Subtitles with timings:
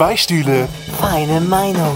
[0.00, 0.66] Zwei Stühle,
[0.98, 1.94] feine Meinung.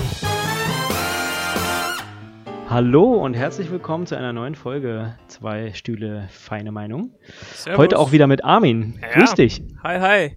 [2.68, 7.14] Hallo und herzlich willkommen zu einer neuen Folge Zwei Stühle, feine Meinung.
[7.54, 7.78] Servus.
[7.78, 8.98] Heute auch wieder mit Armin.
[9.00, 9.08] Ja.
[9.08, 9.62] Grüß dich.
[9.82, 10.36] Hi, hi.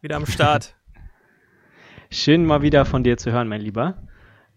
[0.00, 0.76] Wieder am Start.
[2.12, 4.04] Schön mal wieder von dir zu hören, mein Lieber.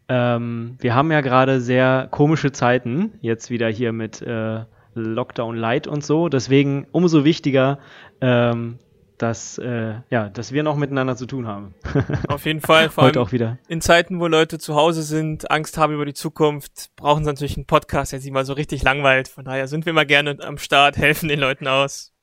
[0.08, 5.88] Ähm, wir haben ja gerade sehr komische Zeiten, jetzt wieder hier mit äh, Lockdown Light
[5.88, 6.30] und so.
[6.30, 7.80] Deswegen umso wichtiger,
[8.22, 8.77] ähm,
[9.18, 11.73] dass, äh, ja, dass wir noch miteinander zu tun haben.
[12.27, 12.90] Auf jeden Fall.
[12.90, 13.58] Vor Heute auch wieder.
[13.67, 17.58] In Zeiten, wo Leute zu Hause sind, Angst haben über die Zukunft, brauchen sie natürlich
[17.58, 19.27] einen Podcast, der sich mal so richtig langweilt.
[19.27, 22.13] Von daher sind wir mal gerne am Start, helfen den Leuten aus.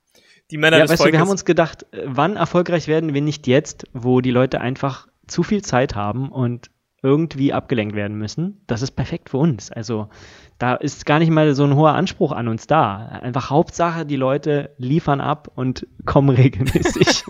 [0.51, 1.13] Die Männer ja, des weißt Volkes.
[1.13, 4.61] Du, wir haben uns gedacht, äh, wann erfolgreich werden wir nicht jetzt, wo die Leute
[4.61, 6.71] einfach zu viel Zeit haben und
[7.03, 8.63] irgendwie abgelenkt werden müssen.
[8.67, 9.71] Das ist perfekt für uns.
[9.71, 10.09] Also
[10.61, 13.07] da ist gar nicht mal so ein hoher Anspruch an uns da.
[13.23, 17.25] Einfach Hauptsache, die Leute liefern ab und kommen regelmäßig.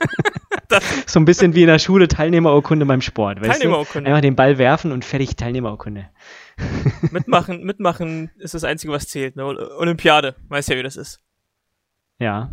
[1.07, 3.39] so ein bisschen wie in der Schule Teilnehmerurkunde beim Sport.
[3.43, 4.09] Teilnehmerurkunde.
[4.09, 6.09] Einfach den Ball werfen und fertig Teilnehmerurkunde.
[7.13, 9.37] mitmachen, mitmachen ist das Einzige, was zählt.
[9.37, 9.45] Ne?
[9.45, 11.21] Olympiade, weiß ja, wie das ist.
[12.19, 12.51] Ja,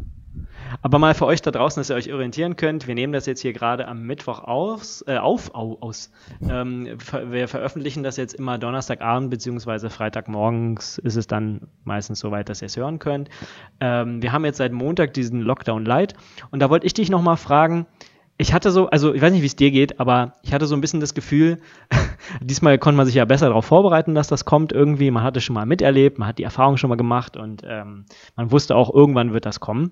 [0.81, 2.88] aber mal für euch da draußen, dass ihr euch orientieren könnt.
[2.88, 6.11] Wir nehmen das jetzt hier gerade am Mittwoch aus, äh, auf, au, aus.
[6.47, 6.97] Ähm,
[7.29, 12.67] wir veröffentlichen das jetzt immer Donnerstagabend beziehungsweise Freitagmorgens ist es dann meistens soweit, dass ihr
[12.67, 13.29] es hören könnt.
[13.79, 16.16] Ähm, wir haben jetzt seit Montag diesen Lockdown Light
[16.51, 17.85] und da wollte ich dich nochmal fragen,
[18.39, 20.75] ich hatte so, also ich weiß nicht, wie es dir geht, aber ich hatte so
[20.75, 21.59] ein bisschen das Gefühl,
[22.41, 25.09] diesmal konnte man sich ja besser darauf vorbereiten, dass das kommt irgendwie.
[25.09, 28.52] Man hatte schon mal miterlebt, man hat die Erfahrung schon mal gemacht und ähm, man
[28.52, 29.91] wusste auch, irgendwann wird das kommen.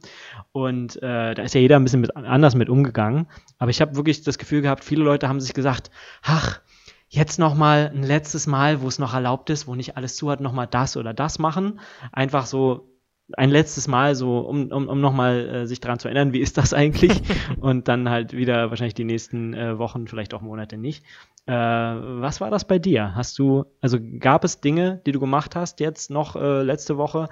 [0.52, 3.28] Und äh, da ist ja jeder ein bisschen mit, anders mit umgegangen.
[3.58, 5.90] Aber ich habe wirklich das Gefühl gehabt, viele Leute haben sich gesagt,
[6.22, 6.62] ach,
[7.10, 10.30] jetzt noch mal ein letztes Mal, wo es noch erlaubt ist, wo nicht alles zu
[10.30, 11.80] hat, noch mal das oder das machen.
[12.12, 12.95] Einfach so
[13.34, 16.58] ein letztes Mal so, um, um, um nochmal äh, sich daran zu erinnern, wie ist
[16.58, 17.22] das eigentlich?
[17.60, 21.04] und dann halt wieder wahrscheinlich die nächsten äh, Wochen, vielleicht auch Monate nicht.
[21.48, 23.16] Äh, was war das bei dir?
[23.16, 27.30] Hast du, also gab es Dinge, die du gemacht hast jetzt noch äh, letzte Woche,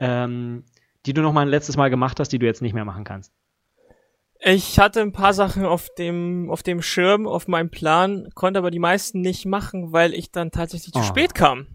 [0.00, 0.64] ähm,
[1.06, 3.32] die du nochmal ein letztes Mal gemacht hast, die du jetzt nicht mehr machen kannst?
[4.40, 8.70] Ich hatte ein paar Sachen auf dem, auf dem Schirm, auf meinem Plan, konnte aber
[8.70, 11.00] die meisten nicht machen, weil ich dann tatsächlich oh.
[11.00, 11.66] zu spät kam.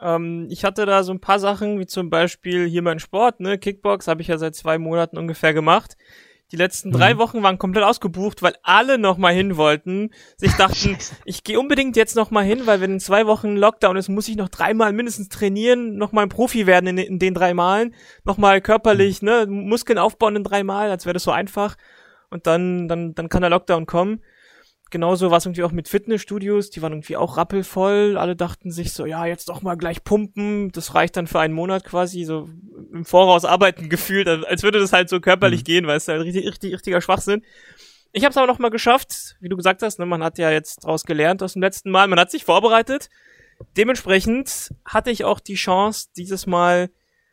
[0.00, 3.58] Ähm, ich hatte da so ein paar Sachen, wie zum Beispiel hier mein Sport, ne,
[3.58, 5.96] Kickbox habe ich ja seit zwei Monaten ungefähr gemacht.
[6.52, 7.18] Die letzten drei mhm.
[7.18, 10.10] Wochen waren komplett ausgebucht, weil alle noch mal hin wollten.
[10.36, 13.96] Sich dachten, ich gehe unbedingt jetzt noch mal hin, weil wenn in zwei Wochen Lockdown
[13.96, 17.34] ist, muss ich noch dreimal mindestens trainieren, noch mal ein Profi werden in, in den
[17.34, 19.28] drei Malen, noch mal körperlich, mhm.
[19.28, 21.76] ne, Muskeln aufbauen in drei Mal, als wäre das so einfach.
[22.30, 24.20] Und dann, dann, dann kann der Lockdown kommen
[24.90, 28.16] genauso war es irgendwie auch mit Fitnessstudios, die waren irgendwie auch rappelvoll.
[28.16, 30.70] Alle dachten sich so, ja, jetzt doch mal gleich pumpen.
[30.72, 32.48] Das reicht dann für einen Monat quasi, so
[32.92, 35.64] im Voraus arbeiten gefühlt, als würde das halt so körperlich mhm.
[35.64, 37.42] gehen, weil es halt richtig, richtig, richtiger Schwachsinn.
[38.12, 40.50] Ich habe es aber noch mal geschafft, wie du gesagt hast, ne, man hat ja
[40.50, 43.10] jetzt daraus gelernt aus dem letzten Mal, man hat sich vorbereitet.
[43.76, 46.90] Dementsprechend hatte ich auch die Chance, dieses Mal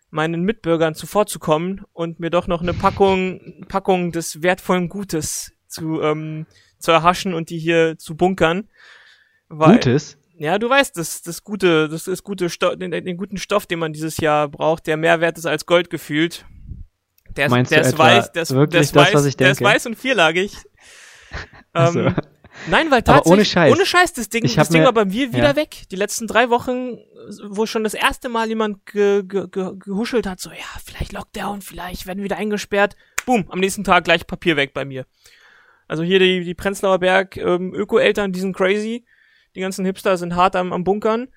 [0.09, 6.46] meinen Mitbürgern zuvorzukommen und mir doch noch eine Packung, Packung des wertvollen Gutes zu, ähm,
[6.83, 8.69] zu erhaschen und die hier zu bunkern.
[9.47, 10.17] Weil, Gutes?
[10.35, 13.79] Ja, du weißt, das, das gute, das ist gute Stoff, den, den, guten Stoff, den
[13.79, 16.45] man dieses Jahr braucht, der mehr wert ist als Gold gefühlt.
[17.35, 19.95] Der ist, der ist weiß, der ist, der ist das, weiß, der ist weiß und
[19.95, 20.55] vierlagig.
[21.73, 22.16] ähm,
[22.67, 25.50] Nein, weil tatsächlich, ohne Scheiß, ohne Scheiß, das Ding, das Ding war bei mir wieder
[25.50, 25.55] ja.
[25.55, 25.83] weg.
[25.89, 27.00] Die letzten drei Wochen,
[27.50, 31.61] wo schon das erste Mal jemand ge, ge, ge, gehuschelt hat, so, ja, vielleicht Lockdown,
[31.61, 32.95] vielleicht werden wieder eingesperrt.
[33.25, 35.05] Boom, am nächsten Tag gleich Papier weg bei mir.
[35.88, 39.05] Also hier die, die Prenzlauer Berg ähm, Öko-Eltern, die sind crazy.
[39.55, 41.27] Die ganzen Hipster sind hart am, am Bunkern.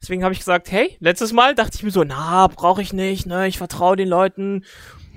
[0.00, 3.26] Deswegen habe ich gesagt, hey, letztes Mal dachte ich mir so, na, brauche ich nicht,
[3.26, 4.64] ne, ich vertraue den Leuten.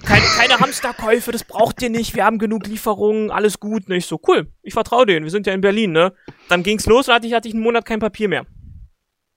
[0.06, 3.90] Keine, keine Hamsterkäufe, das braucht ihr nicht, wir haben genug Lieferungen, alles gut.
[3.90, 6.14] Ne, ich so, cool, ich vertraue denen, wir sind ja in Berlin, ne.
[6.48, 8.46] Dann ging's los und hatte ich, hatte ich einen Monat kein Papier mehr.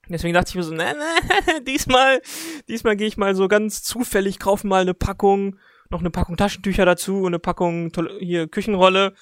[0.07, 2.21] Deswegen dachte ich mir so, ne, ne, diesmal,
[2.69, 5.57] diesmal gehe ich mal so ganz zufällig, kaufe mal eine Packung
[5.93, 9.13] noch eine Packung Taschentücher dazu und eine Packung hier Küchenrolle.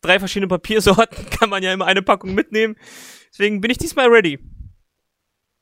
[0.00, 2.76] Drei verschiedene Papiersorten kann man ja immer eine Packung mitnehmen.
[3.32, 4.38] Deswegen bin ich diesmal ready.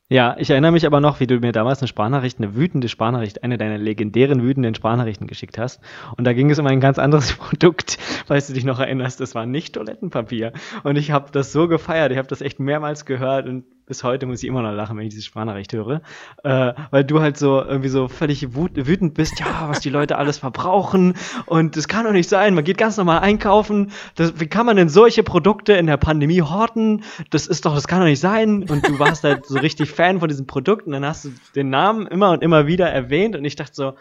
[0.09, 3.43] Ja, ich erinnere mich aber noch, wie du mir damals eine Sprachnachricht, eine wütende Sprachnachricht,
[3.43, 5.81] eine deiner legendären wütenden Sprachnachrichten geschickt hast.
[6.17, 9.19] Und da ging es um ein ganz anderes Produkt, falls du dich noch erinnerst.
[9.19, 10.53] Das war nicht Toilettenpapier.
[10.85, 12.13] Und ich habe das so gefeiert.
[12.13, 15.07] Ich habe das echt mehrmals gehört und bis heute muss ich immer noch lachen, wenn
[15.07, 16.03] ich diese Sprachnachricht höre,
[16.43, 20.39] äh, weil du halt so irgendwie so völlig wütend bist, ja, was die Leute alles
[20.39, 21.15] verbrauchen
[21.47, 24.77] und das kann doch nicht sein, man geht ganz normal einkaufen, das, wie kann man
[24.77, 28.69] denn solche Produkte in der Pandemie horten, das ist doch, das kann doch nicht sein
[28.69, 31.71] und du warst halt so richtig Fan von diesem Produkt und dann hast du den
[31.71, 33.93] Namen immer und immer wieder erwähnt und ich dachte so,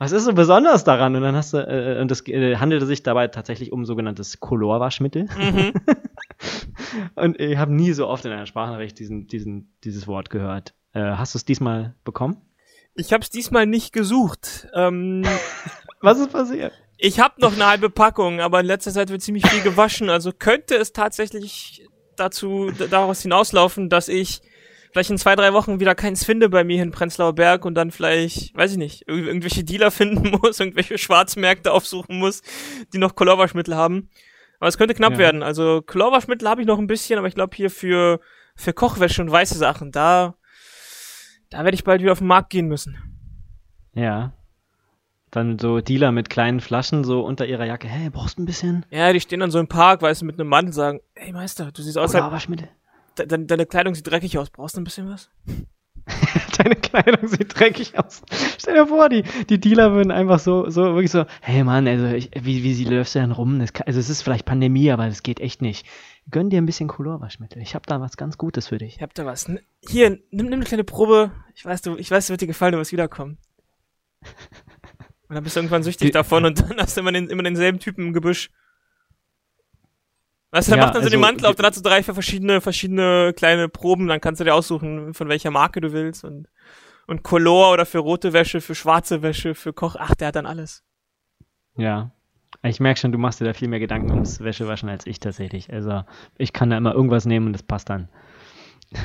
[0.00, 1.16] was ist so besonders daran?
[1.16, 5.24] Und dann hast du, äh, und das äh, handelte sich dabei tatsächlich um sogenanntes Colorwaschmittel.
[5.24, 5.72] Mhm.
[7.14, 10.74] Und ich habe nie so oft in einer Sprachnachricht diesen, diesen, dieses Wort gehört.
[10.92, 12.40] Äh, hast du es diesmal bekommen?
[12.94, 14.68] Ich habe es diesmal nicht gesucht.
[14.74, 15.24] Ähm,
[16.00, 16.72] Was ist passiert?
[16.98, 20.10] ich habe noch eine halbe Packung, aber in letzter Zeit wird ziemlich viel gewaschen.
[20.10, 21.86] Also könnte es tatsächlich
[22.16, 24.40] dazu daraus hinauslaufen, dass ich
[24.92, 27.92] vielleicht in zwei, drei Wochen wieder keins finde bei mir in Prenzlauer Berg und dann
[27.92, 32.42] vielleicht, weiß ich nicht, irgendwelche Dealer finden muss, irgendwelche Schwarzmärkte aufsuchen muss,
[32.92, 34.10] die noch Chlorwaschmittel haben.
[34.58, 35.18] Aber es könnte knapp Ja.
[35.18, 35.42] werden.
[35.42, 38.20] Also Chlorwaschmittel habe ich noch ein bisschen, aber ich glaube hier für,
[38.56, 40.34] für Kochwäsche und weiße Sachen, da,
[41.50, 42.96] da werde ich bald wieder auf den Markt gehen müssen.
[43.94, 44.32] Ja.
[45.30, 47.86] Dann so Dealer mit kleinen Flaschen so unter ihrer Jacke.
[47.86, 50.40] Hey, brauchst du ein bisschen Ja, die stehen dann so im Park, weißt du, mit
[50.40, 52.68] einem Mann und sagen, hey Meister, du siehst aus, als Waschmittel?
[53.18, 55.30] de de deine Kleidung sieht dreckig aus, brauchst du ein bisschen was?
[56.58, 58.22] Deine Kleidung sieht dreckig aus.
[58.58, 62.06] Stell dir vor, die, die Dealer würden einfach so, so wirklich so, hey Mann, also
[62.06, 63.58] ich, wie, wie sie läufst du denn rum?
[63.72, 65.86] Kann, also es ist vielleicht Pandemie, aber das geht echt nicht.
[66.30, 67.62] Gönn dir ein bisschen Colorwaschmittel.
[67.62, 68.96] Ich habe da was ganz Gutes für dich.
[68.96, 69.50] Ich hab da was.
[69.88, 71.30] Hier, nimm, nimm eine kleine Probe.
[71.54, 73.38] Ich weiß, du, ich weiß, es wird dir gefallen, du wirst wiederkommen.
[75.28, 77.42] Und dann bist du irgendwann süchtig Die- davon und dann hast du immer, den, immer
[77.42, 78.48] denselben Typen im Gebüsch.
[80.50, 82.02] Weißt du, der Ja, macht dann so den also, Mantel auf, dann hast du drei
[82.02, 86.48] verschiedene, verschiedene kleine Proben, dann kannst du dir aussuchen, von welcher Marke du willst und,
[87.06, 90.46] und Color oder für rote Wäsche, für schwarze Wäsche, für Koch, ach, der hat dann
[90.46, 90.82] alles.
[91.76, 92.10] Ja.
[92.62, 95.70] Ich merke schon, du machst dir da viel mehr Gedanken ums Wäschewaschen als ich tatsächlich.
[95.72, 96.02] Also
[96.38, 98.08] ich kann da immer irgendwas nehmen und das passt dann.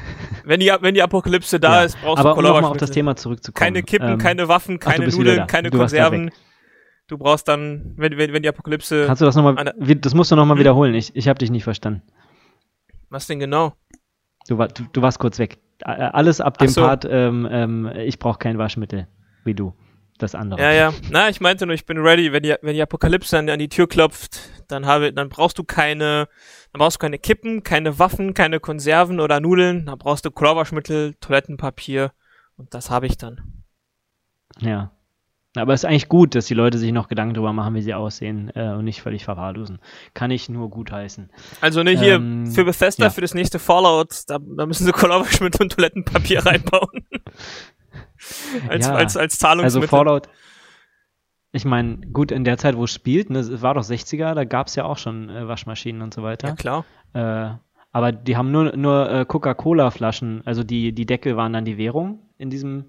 [0.46, 1.84] Wenn die, wenn die Apokalypse da Ja.
[1.84, 2.92] ist, brauchst Aber du um nochmal auf das.
[2.92, 3.60] Thema zurückzukommen.
[3.66, 6.32] Keine Kippen, ähm, keine Waffen, ach, keine wieder Nudeln, keine Du Konserven.
[7.08, 9.06] Du brauchst dann, wenn, wenn, wenn die Apokalypse.
[9.06, 10.60] Kannst du das nochmal, das musst du nochmal Hm?
[10.62, 10.94] wiederholen.
[10.96, 12.02] Ich, ich habe dich nicht verstanden.
[13.10, 13.74] Was denn genau?
[14.48, 15.60] Du, war, du, du warst kurz weg.
[15.80, 16.82] Äh, Alles ab dem so.
[16.82, 19.08] Part, ähm, ähm, ich brauche kein Waschmittel,
[19.44, 19.74] wie du.
[20.20, 20.62] Das andere.
[20.62, 20.94] Ja, ja.
[21.10, 22.32] Na, ich meinte nur, ich bin ready.
[22.32, 25.64] Wenn die, wenn die Apokalypse an, an die Tür klopft, dann habe, dann brauchst du
[25.64, 26.28] keine,
[26.72, 29.88] dann brauchst du keine Kippen, keine Waffen, keine Konserven oder Nudeln.
[29.88, 32.12] Dann brauchst du Chlorwaschmittel, Toilettenpapier
[32.58, 33.64] und das habe ich dann.
[34.60, 34.92] Ja.
[35.56, 37.94] Aber es ist eigentlich gut, dass die Leute sich noch Gedanken darüber machen, wie sie
[37.94, 39.80] aussehen äh, und nicht völlig verwahrlosen.
[40.16, 41.30] Kann ich nur gutheißen.
[41.62, 43.10] Also ne, hier Ähm, für Bethesda, ja.
[43.12, 47.06] für das nächste Fallout, da, da müssen sie Chlorwaschmittel und Toilettenpapier reinbauen.
[48.68, 48.94] als, Ja.
[48.96, 49.88] als, als Also Zahlungsmittel.
[49.90, 50.30] Fallout,
[51.52, 54.44] ich meine, gut, in der Zeit, wo es spielt, ne, es war doch 60er, da
[54.46, 56.48] gab es ja auch schon äh, Waschmaschinen und so weiter.
[56.50, 56.86] ja, klar.
[57.14, 57.52] Äh,
[57.92, 62.20] aber die haben nur, nur äh, Coca-Cola-Flaschen, also die, die Deckel waren dann die währung
[62.40, 62.86] in diesem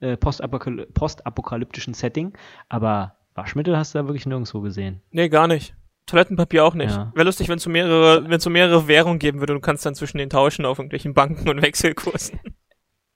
[0.00, 2.36] äh, postapokal postapokalyptischen Setting.
[2.68, 5.02] Aber Waschmittel hast du da wirklich nirgendwo gesehen.
[5.10, 5.74] Nee, gar nicht.
[6.06, 6.94] Toilettenpapier auch nicht.
[6.94, 7.12] Ja.
[7.14, 9.84] Wäre lustig, wenn es so mehrere, wenn so mehrere Währungen geben würde und du kannst
[9.84, 12.38] dann zwischen den tauschen auf irgendwelchen Banken und Wechselkursen.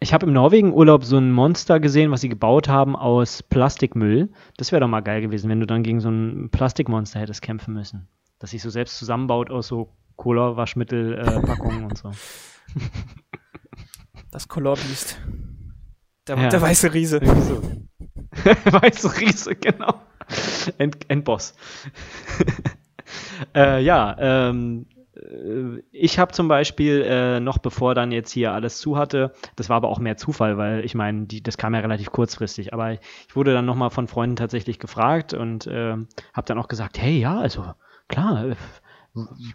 [0.01, 4.31] Ich habe im Norwegen-Urlaub so ein Monster gesehen, was sie gebaut haben aus Plastikmüll.
[4.57, 7.75] Das wäre doch mal geil gewesen, wenn du dann gegen so ein Plastikmonster hättest kämpfen
[7.75, 8.09] müssen.
[8.39, 12.11] Das sich so selbst zusammenbaut aus so Cola-Waschmittel-Packungen und so.
[14.31, 15.21] Das Color-Beast.
[16.27, 16.49] Der, Ja.
[16.49, 17.21] der weiße Riese.
[17.25, 17.63] So.
[18.65, 19.95] Weiße Riese, genau.
[20.79, 21.55] End, Endboss.
[23.55, 24.87] äh, ja, ähm,
[25.17, 29.69] äh, ich habe zum Beispiel äh, noch bevor dann jetzt hier alles zu hatte, das
[29.69, 33.01] war aber auch mehr Zufall, weil ich meine, das kam ja relativ kurzfristig, aber ich
[33.35, 37.39] wurde dann nochmal von Freunden tatsächlich gefragt und äh, habe dann auch gesagt, hey, ja,
[37.39, 37.65] also
[38.09, 38.55] klar, äh,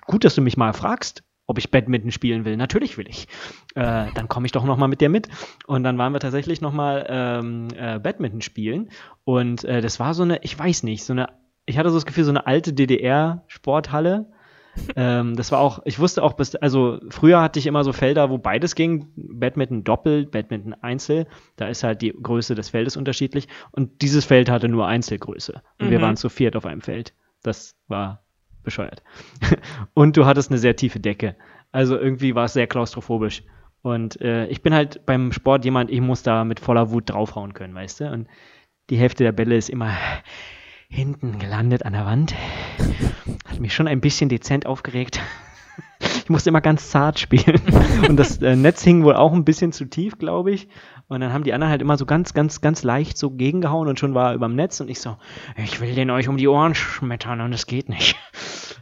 [0.06, 2.58] gut, dass du mich mal fragst, ob ich Badminton spielen will.
[2.58, 3.28] Natürlich will ich.
[3.76, 5.28] Äh, dann komme ich doch noch mal mit dir mit.
[5.68, 8.90] Und dann waren wir tatsächlich noch mal ähm, äh, Badminton spielen.
[9.24, 11.30] Und äh, das war so eine, ich weiß nicht, so eine,
[11.66, 14.32] ich hatte so das Gefühl, so eine alte DDR-Sporthalle.
[14.98, 18.30] ähm, das war auch, ich wusste auch, bis, also früher hatte ich immer so Felder,
[18.30, 23.48] wo beides ging, Badminton Doppel, Badminton Einzel, da ist halt die Größe des Feldes unterschiedlich
[23.72, 26.04] und dieses Feld hatte nur Einzelgröße und wir Mhm.
[26.04, 27.14] waren zu viert auf einem Feld.
[27.42, 28.25] Das war
[28.66, 29.04] bescheuert.
[29.94, 31.36] und du hattest eine sehr tiefe Decke.
[31.72, 33.44] Also irgendwie war es sehr klaustrophobisch.
[33.82, 37.54] Und äh, ich bin halt beim Sport jemand, ich muss da mit voller Wut draufhauen
[37.54, 38.12] können, weißt du?
[38.12, 38.28] Und
[38.90, 39.96] die Hälfte der Bälle ist immer
[40.90, 42.34] hinten gelandet an der Wand.
[43.46, 45.20] Hat mich schon ein bisschen dezent aufgeregt.
[46.24, 47.62] Ich musste immer ganz zart spielen.
[48.08, 50.68] Und das äh, Netz hing wohl auch ein bisschen zu tief, glaube ich.
[51.08, 54.00] Und dann haben die anderen halt immer so ganz, ganz, ganz leicht so gegengehauen und
[54.00, 55.18] schon war er überm Netz und ich so,
[55.56, 58.16] ich will den euch um die Ohren schmettern und es geht nicht.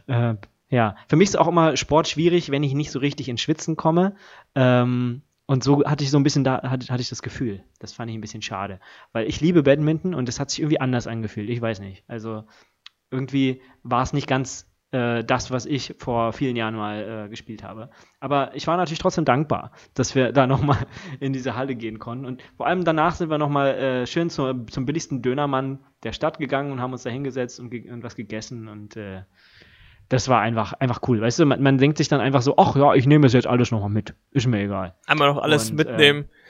[0.06, 0.34] Äh,
[0.68, 3.76] ja, für mich ist auch immer Sport schwierig, wenn ich nicht so richtig ins Schwitzen
[3.76, 4.16] komme.
[4.54, 7.62] Ähm, und so hatte ich so ein bisschen da, hatte, hatte ich das Gefühl.
[7.78, 8.80] Das fand ich ein bisschen schade.
[9.12, 11.48] Weil ich liebe Badminton und es hat sich irgendwie anders angefühlt.
[11.48, 12.04] Ich weiß nicht.
[12.06, 12.44] Also
[13.10, 17.64] irgendwie war es nicht ganz äh, das, was ich vor vielen Jahren mal äh, gespielt
[17.64, 17.90] habe.
[18.20, 20.78] Aber ich war natürlich trotzdem dankbar, dass wir da nochmal
[21.18, 22.24] in diese Halle gehen konnten.
[22.24, 26.38] Und vor allem danach sind wir nochmal äh, schön zu, zum billigsten Dönermann der Stadt
[26.38, 28.68] gegangen und haben uns da hingesetzt und, ge und was gegessen.
[28.68, 29.22] Und äh,
[30.08, 31.20] das war einfach, einfach cool.
[31.20, 33.48] Weißt du, man, man denkt sich dann einfach so, ach ja, ich nehme es jetzt
[33.48, 34.14] alles nochmal mit.
[34.30, 34.94] Ist mir egal.
[35.06, 36.24] Einmal noch alles Und, mitnehmen.
[36.24, 36.43] Äh,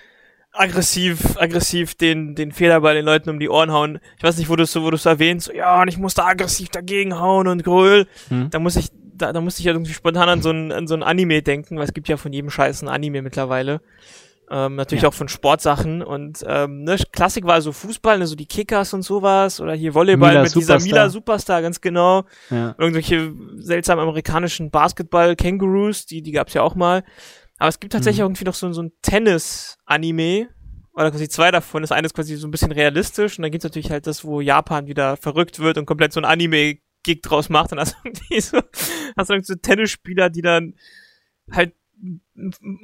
[0.55, 3.99] aggressiv, aggressiv den, den Fehler bei den Leuten um die Ohren hauen.
[4.17, 5.99] Ich weiß nicht, wo du es so, wo du es erwähnst, so, ja, und ich
[5.99, 8.07] muss da aggressiv dagegen hauen und gröl.
[8.29, 8.51] Hm.
[8.51, 10.95] Da muss ich, da, da muss ich ja irgendwie spontan an so ein, an so
[10.95, 13.81] ein Anime denken, weil es gibt ja von jedem Scheiß ein Anime mittlerweile.
[14.51, 15.09] Ähm, natürlich ja.
[15.09, 19.01] auch von Sportsachen und ähm, ne, Klassik war so Fußball, ne, so die Kickers und
[19.01, 20.77] sowas oder hier Volleyball Mila mit Superstar.
[20.77, 22.25] dieser Mila Superstar, ganz genau.
[22.51, 22.75] Ja.
[22.77, 27.05] Irgendwelche seltsamen amerikanischen Basketball-Kangaroos, die, die gab's ja auch mal.
[27.65, 28.27] Aber es gibt tatsächlich mhm.
[28.27, 30.51] irgendwie noch so, so ein Tennis-Anime,
[30.93, 31.81] oder quasi zwei davon.
[31.81, 34.43] Das eine ist quasi so ein bisschen realistisch und dann gibt's natürlich halt das, wo
[34.43, 38.59] Japan wieder verrückt wird und komplett so ein Anime-Gig draus macht und hast irgendwie so,
[39.17, 40.75] hast du irgendwie so Tennisspieler, die dann
[41.51, 41.73] halt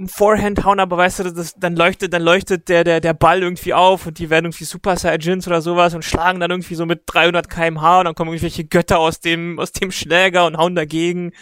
[0.07, 3.75] Forehand hauen, aber weißt du, das, dann leuchtet, dann leuchtet der, der, der Ball irgendwie
[3.75, 7.03] auf und die werden irgendwie Super Saiyajins oder sowas und schlagen dann irgendwie so mit
[7.07, 11.33] 300 kmh und dann kommen irgendwelche Götter aus dem, aus dem Schläger und hauen dagegen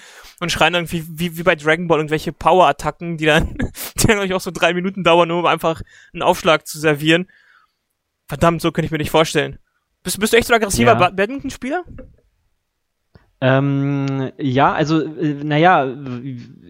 [0.41, 3.55] und schreien irgendwie wie, wie bei Dragon Ball irgendwelche Power-Attacken, die dann,
[3.99, 5.83] die dann auch so drei Minuten dauern, nur um einfach
[6.13, 7.29] einen Aufschlag zu servieren.
[8.27, 9.59] Verdammt, so könnte ich mir nicht vorstellen.
[10.03, 11.11] Bist, bist du echt so ein aggressiver ja.
[11.11, 11.85] Badminton-Spieler?
[13.41, 15.87] Ähm, ja, also, äh, naja,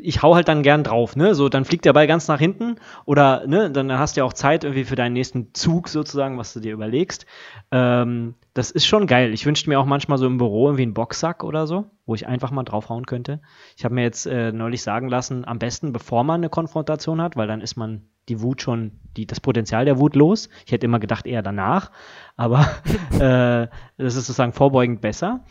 [0.03, 1.35] ich hau halt dann gern drauf, ne?
[1.35, 4.35] So, dann fliegt der Ball ganz nach hinten oder, ne, dann hast du ja auch
[4.35, 7.25] Zeit irgendwie für deinen nächsten Zug sozusagen, was du dir überlegst.
[7.71, 9.33] Ähm, das ist schon geil.
[9.33, 12.27] Ich wünschte mir auch manchmal so im Büro irgendwie einen Boxsack oder so, wo ich
[12.27, 13.41] einfach mal draufhauen könnte.
[13.77, 17.37] Ich habe mir jetzt äh, neulich sagen lassen, am besten bevor man eine Konfrontation hat,
[17.37, 20.49] weil dann ist man die Wut schon, die, das Potenzial der Wut los.
[20.67, 21.91] Ich hätte immer gedacht eher danach,
[22.37, 22.61] aber
[23.15, 25.45] äh, das ist sozusagen vorbeugend besser.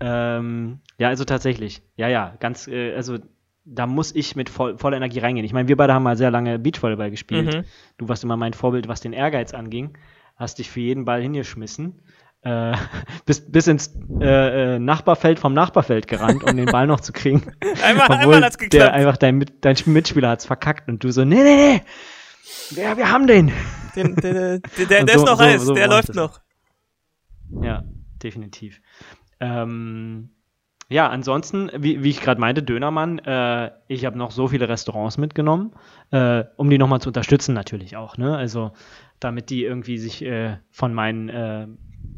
[0.00, 1.82] Ähm, ja, also tatsächlich.
[1.96, 3.18] Ja, ja, ganz, äh, also
[3.64, 5.44] da muss ich mit voll, voller Energie reingehen.
[5.44, 7.54] Ich meine, wir beide haben mal sehr lange Beachvolleyball gespielt.
[7.54, 7.64] Mhm.
[7.96, 9.96] Du warst immer mein Vorbild, was den Ehrgeiz anging.
[10.36, 12.02] Hast dich für jeden Ball hingeschmissen.
[12.42, 12.76] Äh,
[13.26, 17.52] bis, bis ins äh, äh, Nachbarfeld vom Nachbarfeld gerannt, um den Ball noch zu kriegen.
[17.82, 18.74] einmal, Obwohl einmal hat's geklappt.
[18.74, 21.80] Der einfach dein, dein Mitspieler hat's verkackt und du so, nee, nee, nee,
[22.70, 23.52] ja, wir haben den.
[23.96, 26.40] den der der, der, der so, ist noch so, heiß, so der läuft noch.
[27.62, 27.84] Ja,
[28.22, 28.80] definitiv.
[29.40, 30.30] Ähm,
[30.88, 35.16] ja, ansonsten, wie, wie ich gerade meinte, Dönermann, äh, ich habe noch so viele Restaurants
[35.16, 35.72] mitgenommen,
[36.10, 38.36] äh, um die nochmal zu unterstützen natürlich auch, ne?
[38.36, 38.72] Also
[39.18, 41.66] damit die irgendwie sich äh, von meinen äh,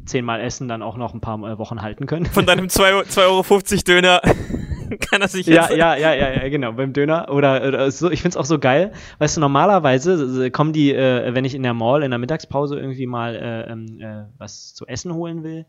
[0.05, 2.27] zehnmal Essen dann auch noch ein paar äh, Wochen halten können.
[2.27, 3.43] Von deinem 2,50 Euro
[3.87, 4.21] Döner
[5.11, 5.71] kann er sich jetzt...
[5.71, 7.31] Ja, ja, ja, ja, ja, genau, beim Döner.
[7.31, 8.93] Oder, oder so, ich find's auch so geil.
[9.19, 13.07] Weißt du, normalerweise kommen die, äh, wenn ich in der Mall in der Mittagspause irgendwie
[13.07, 15.67] mal äh, ähm, äh, was zu essen holen will,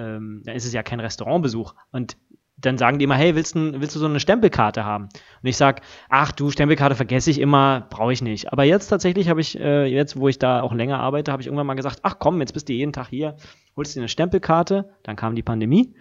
[0.00, 1.74] ähm, dann ist es ja kein Restaurantbesuch.
[1.92, 2.16] Und
[2.60, 5.04] dann sagen die immer, hey, willst du, willst du so eine Stempelkarte haben?
[5.04, 8.52] Und ich sag, ach du, Stempelkarte vergesse ich immer, brauche ich nicht.
[8.52, 11.46] Aber jetzt tatsächlich habe ich, äh, jetzt wo ich da auch länger arbeite, habe ich
[11.46, 13.36] irgendwann mal gesagt, ach komm, jetzt bist du jeden Tag hier,
[13.76, 14.90] holst dir eine Stempelkarte.
[15.02, 15.94] Dann kam die Pandemie,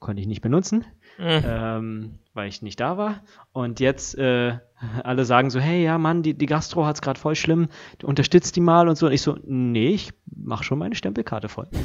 [0.00, 0.84] konnte ich nicht benutzen,
[1.18, 1.42] mhm.
[1.44, 3.22] ähm, weil ich nicht da war.
[3.52, 4.58] Und jetzt äh,
[5.04, 7.68] alle sagen so, hey, ja Mann, die, die Gastro hat's gerade voll schlimm,
[7.98, 9.06] du unterstützt die mal und so.
[9.06, 11.68] Und ich so, nee, ich mach schon meine Stempelkarte voll.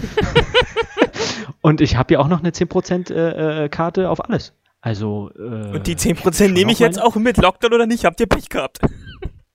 [1.61, 4.53] Und ich habe ja auch noch eine 10% äh, äh, Karte auf alles.
[4.81, 5.31] Also.
[5.35, 8.05] Äh, Und die 10% nehme ich jetzt auch mit, Lockdown oder nicht?
[8.05, 8.79] Habt ihr Pech gehabt?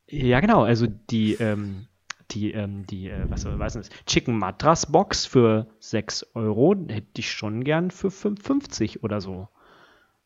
[0.07, 0.62] Ja, genau.
[0.62, 1.87] Also die, ähm,
[2.33, 3.89] die, ähm, die, äh, was weiß das?
[4.07, 9.49] Chicken Matras Box für 6 Euro hätte ich schon gern für 5,50 oder so.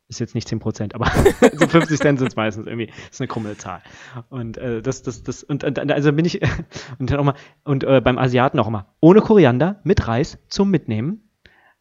[0.09, 1.07] Ist jetzt nicht 10%, aber
[1.57, 2.93] so 50 Cent sind es meistens irgendwie.
[3.11, 3.83] Ist eine krumme Zahl.
[4.29, 6.41] Und äh, das, das, das, und, und also bin ich,
[6.99, 7.35] und dann auch mal,
[7.65, 11.26] und äh, beim Asiaten auch immer, ohne Koriander, mit Reis zum Mitnehmen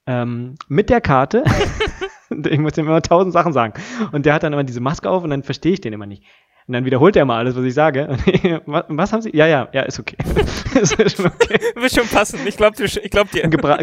[0.08, 1.44] ähm, mit der Karte.
[2.30, 3.74] ich muss ihm immer tausend Sachen sagen.
[4.12, 6.24] Und der hat dann immer diese Maske auf und dann verstehe ich den immer nicht.
[6.68, 8.08] Und dann wiederholt er immer alles, was ich sage.
[8.66, 9.36] was, was, haben Sie?
[9.36, 10.18] Ja, ja, ja, ist okay.
[10.82, 11.60] ist schon okay.
[11.76, 12.40] Wird schon passen.
[12.46, 13.44] Ich glaube ich glaub dir.
[13.44, 13.78] Ein Gebra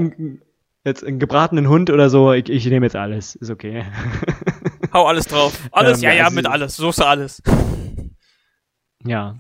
[0.85, 3.37] jetzt einen gebratenen Hund oder so, ich, ich nehme jetzt alles.
[3.37, 3.85] Ist okay.
[4.93, 5.69] Hau alles drauf.
[5.71, 6.77] Alles, ähm, ja, ja, also, mit alles.
[6.77, 7.43] Soße alles.
[9.05, 9.37] Ja.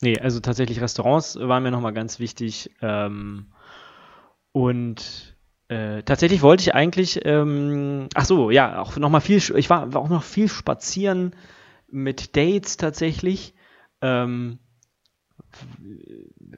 [0.00, 2.70] Nee, also tatsächlich Restaurants waren mir nochmal ganz wichtig.
[2.80, 3.52] Ähm,
[4.52, 5.33] und
[5.68, 9.94] äh, tatsächlich wollte ich eigentlich, ähm, ach so, ja, auch noch mal viel, ich war,
[9.94, 11.34] war auch noch viel spazieren
[11.90, 13.54] mit Dates tatsächlich.
[14.02, 14.58] Ähm,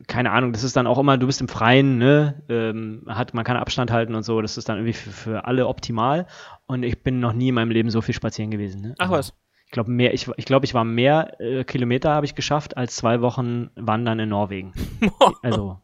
[0.06, 3.44] keine Ahnung, das ist dann auch immer, du bist im Freien, ne, ähm, hat, man
[3.44, 6.26] kann Abstand halten und so, das ist dann irgendwie für, für alle optimal.
[6.66, 8.80] Und ich bin noch nie in meinem Leben so viel spazieren gewesen.
[8.80, 8.94] Ne?
[8.98, 9.34] Ach was.
[9.66, 12.96] Ich glaube, mehr, ich, ich glaube, ich war mehr äh, Kilometer habe ich geschafft als
[12.96, 14.72] zwei Wochen Wandern in Norwegen.
[15.42, 15.80] also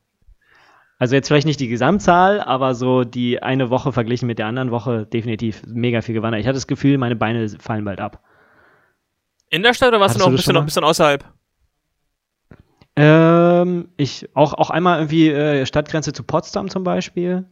[1.02, 4.71] also jetzt vielleicht nicht die Gesamtzahl, aber so die eine Woche verglichen mit der anderen
[4.71, 6.40] Woche definitiv mega viel gewandert.
[6.40, 8.23] Ich hatte das Gefühl, meine Beine fallen bald ab.
[9.50, 11.25] In der Stadt oder warst du noch ein bisschen, noch ein bisschen außerhalb?
[12.94, 17.47] Ähm, ich auch, auch einmal irgendwie äh, Stadtgrenze zu Potsdam zum Beispiel.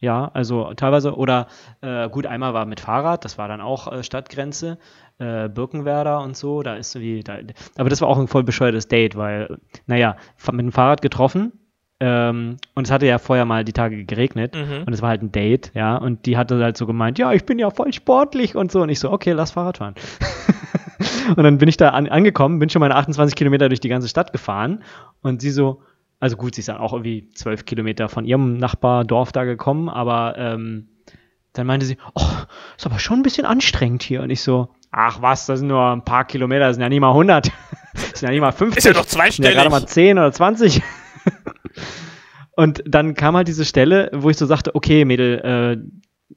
[0.00, 1.14] Ja, also teilweise.
[1.14, 1.46] Oder
[1.82, 4.78] äh, gut, einmal war mit Fahrrad, das war dann auch äh, Stadtgrenze,
[5.18, 6.64] äh, Birkenwerder und so.
[6.64, 7.20] Da ist so wie.
[7.20, 7.38] Da,
[7.78, 10.16] aber das war auch ein voll bescheuertes Date, weil, naja,
[10.50, 11.52] mit dem Fahrrad getroffen.
[11.98, 14.82] Ähm, und es hatte ja vorher mal die Tage geregnet Mhm.
[14.86, 15.96] und es war halt ein Date, ja.
[15.96, 18.82] Und die hatte halt so gemeint, ja, ich bin ja voll sportlich und so.
[18.82, 19.94] Und ich so, okay, lass Fahrrad fahren.
[21.36, 24.08] und dann bin ich da an, angekommen, bin schon meine 28 Kilometer durch die ganze
[24.08, 24.82] Stadt gefahren
[25.22, 25.80] und sie so,
[26.20, 30.34] also gut, sie ist dann auch irgendwie 12 Kilometer von ihrem Nachbardorf da gekommen, aber
[30.38, 30.88] ähm,
[31.54, 32.22] dann meinte sie, oh,
[32.76, 34.22] ist aber schon ein bisschen anstrengend hier.
[34.22, 37.00] Und ich so, ach was, das sind nur ein paar Kilometer, das sind ja nicht
[37.00, 37.50] mal 100.
[37.94, 38.76] Das sind ja nicht mal 50.
[38.76, 39.54] Ist ja doch Das sind ja zweistellig.
[39.54, 40.82] gerade mal 10 oder 20.
[42.56, 45.76] Und dann kam halt diese Stelle, wo ich so sagte, okay, Mädel, äh,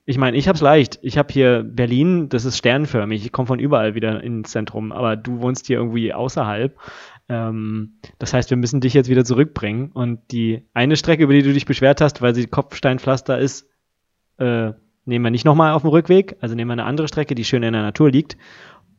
[0.05, 0.99] ich meine, ich hab's leicht.
[1.01, 3.25] Ich habe hier Berlin, das ist sternförmig.
[3.25, 6.77] Ich komme von überall wieder ins Zentrum, aber du wohnst hier irgendwie außerhalb.
[7.29, 9.91] Ähm, das heißt, wir müssen dich jetzt wieder zurückbringen.
[9.93, 13.67] Und die eine Strecke, über die du dich beschwert hast, weil sie Kopfsteinpflaster ist,
[14.37, 14.73] äh,
[15.05, 16.35] nehmen wir nicht nochmal auf dem Rückweg.
[16.41, 18.37] Also nehmen wir eine andere Strecke, die schön in der Natur liegt.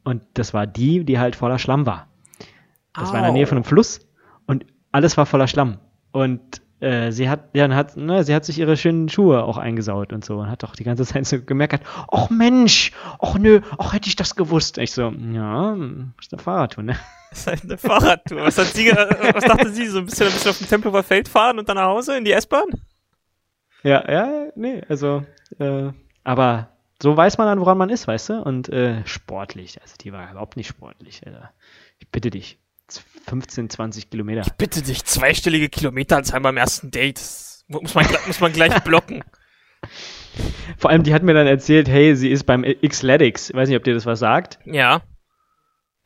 [0.05, 2.09] Und das war die, die halt voller Schlamm war.
[2.95, 4.01] Das war in der Nähe von einem Fluss
[4.47, 5.79] und alles war voller Schlamm.
[6.13, 9.59] Und äh, sie hat, ja, dann hat, ne, sie hat sich ihre schönen Schuhe auch
[9.59, 13.61] eingesaut und so und hat auch die ganze Zeit so gemerkt, ach Mensch, ach nö,
[13.79, 14.79] ach hätte ich das gewusst.
[14.79, 15.73] Ich so, ja,
[16.21, 16.97] ist eine Fahrradtour, ne?
[17.31, 18.43] Das ist halt eine Fahrradtour.
[18.43, 19.87] Was, hat sie, was dachte sie?
[19.87, 22.25] So ein bisschen, ein bisschen auf dem Tempelhofer Feld fahren und dann nach Hause in
[22.25, 22.69] die S-Bahn?
[23.83, 25.25] Ja, ja, nee, also,
[25.59, 25.91] äh,
[26.25, 26.69] aber
[27.03, 28.43] so weiß man dann, woran man ist, weißt du?
[28.43, 31.23] Und äh, sportlich, also die war überhaupt nicht sportlich.
[31.27, 31.51] Alter.
[31.99, 32.59] Ich bitte dich,
[33.27, 34.43] 15, 20 Kilometer.
[34.59, 37.21] Bitte dich, zweistellige Kilometeranzahl beim ersten Date.
[37.69, 39.23] Muss man, muss man gleich blocken.
[40.79, 43.51] Vor allem, die hat mir dann erzählt, hey, sie ist beim Xletics.
[43.51, 44.59] Ich weiß nicht, ob dir das was sagt.
[44.65, 45.03] Ja.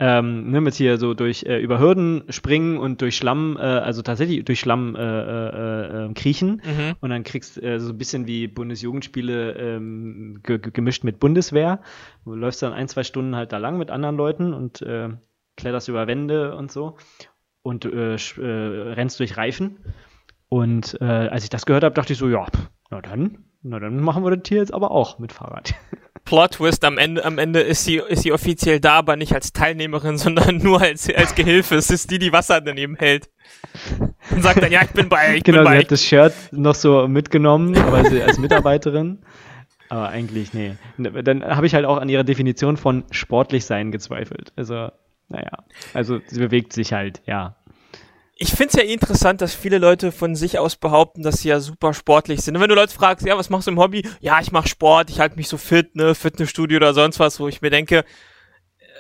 [0.00, 4.02] ähm, ne, mit hier so durch äh, über Hürden springen und durch Schlamm, äh, also
[4.02, 6.62] tatsächlich durch Schlamm äh, äh, äh, kriechen.
[6.64, 6.94] Mhm.
[7.00, 11.80] Und dann kriegst äh, so ein bisschen wie Bundesjugendspiele ähm, ge ge gemischt mit Bundeswehr.
[12.24, 15.10] Du läufst dann ein, zwei Stunden halt da lang mit anderen Leuten und äh,
[15.56, 16.96] kletterst über Wände und so
[17.62, 19.78] und äh, äh, rennst durch Reifen.
[20.48, 22.46] Und äh, als ich das gehört habe, dachte ich so, ja,
[22.90, 25.74] na dann, na dann machen wir das hier jetzt aber auch mit Fahrrad.
[26.24, 29.52] Plot Twist, am Ende, am Ende ist sie, ist sie offiziell da, aber nicht als
[29.52, 31.74] Teilnehmerin, sondern nur als, als Gehilfe.
[31.76, 33.30] Es ist die, die Wasser daneben hält.
[34.30, 35.78] Und sagt dann, ja, ich bin bei, ich genau, bin sie bei.
[35.80, 39.18] hat das Shirt noch so mitgenommen, aber sie als Mitarbeiterin.
[39.88, 40.76] Aber eigentlich, nee.
[40.96, 44.52] Dann habe ich halt auch an ihrer Definition von sportlich sein gezweifelt.
[44.56, 44.90] Also,
[45.28, 45.64] naja.
[45.92, 47.56] Also, sie bewegt sich halt, ja.
[48.36, 51.60] Ich find's ja eh interessant, dass viele Leute von sich aus behaupten, dass sie ja
[51.60, 52.56] super sportlich sind.
[52.56, 54.08] Und wenn du Leute fragst, ja, was machst du im Hobby?
[54.20, 57.46] Ja, ich mach Sport, ich halte mich so fit, ne, Fitnessstudio oder sonst was, wo
[57.46, 58.04] ich mir denke, äh,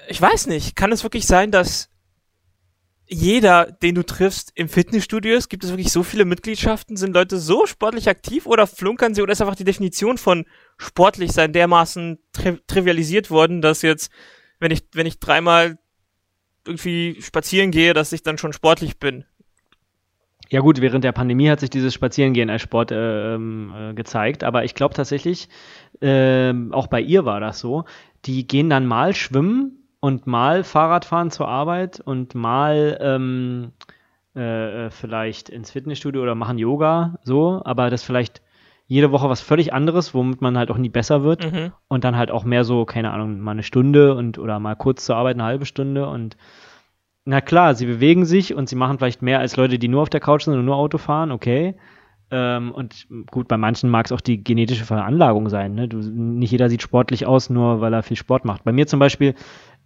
[0.08, 1.90] ich weiß nicht, kann es wirklich sein, dass
[3.06, 5.48] jeder, den du triffst, im Fitnessstudio ist?
[5.48, 6.96] Gibt es wirklich so viele Mitgliedschaften?
[6.96, 10.46] Sind Leute so sportlich aktiv oder flunkern sie oder ist einfach die Definition von
[10.78, 14.10] sportlich sein dermaßen tri trivialisiert worden, dass jetzt,
[14.58, 15.78] wenn ich, wenn ich dreimal
[16.66, 19.24] irgendwie spazieren gehe, dass ich dann schon sportlich bin?
[20.50, 24.44] Ja gut, während der Pandemie hat sich dieses Spazierengehen als Sport äh, ähm, äh, gezeigt,
[24.44, 25.48] aber ich glaube tatsächlich,
[26.00, 27.84] ähm, auch bei ihr war das so,
[28.26, 33.72] die gehen dann mal schwimmen und mal Fahrrad fahren zur Arbeit und mal ähm,
[34.36, 38.42] äh, äh, vielleicht ins Fitnessstudio oder machen Yoga, so, aber das vielleicht
[38.86, 41.72] jede Woche was völlig anderes, womit man halt auch nie besser wird Mhm.
[41.88, 45.04] und dann halt auch mehr so, keine Ahnung, mal eine Stunde und oder mal kurz
[45.06, 46.36] zur Arbeit eine halbe Stunde und
[47.24, 50.10] na klar, sie bewegen sich und sie machen vielleicht mehr als Leute, die nur auf
[50.10, 51.76] der Couch sind und nur Auto fahren, okay.
[52.30, 55.74] Ähm, und gut, bei manchen mag es auch die genetische Veranlagung sein.
[55.74, 55.88] Ne?
[55.88, 58.64] Du, nicht jeder sieht sportlich aus, nur weil er viel Sport macht.
[58.64, 59.34] Bei mir zum Beispiel,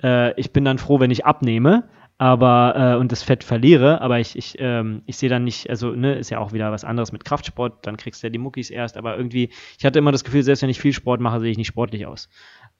[0.02, 1.84] äh, ich bin dann froh, wenn ich abnehme,
[2.18, 5.92] aber äh, und das Fett verliere, aber ich, ich, ähm, ich sehe dann nicht, also
[5.92, 8.70] ne, ist ja auch wieder was anderes mit Kraftsport, dann kriegst du ja die Muckis
[8.70, 11.52] erst, aber irgendwie, ich hatte immer das Gefühl, selbst wenn ich viel Sport mache, sehe
[11.52, 12.28] ich nicht sportlich aus.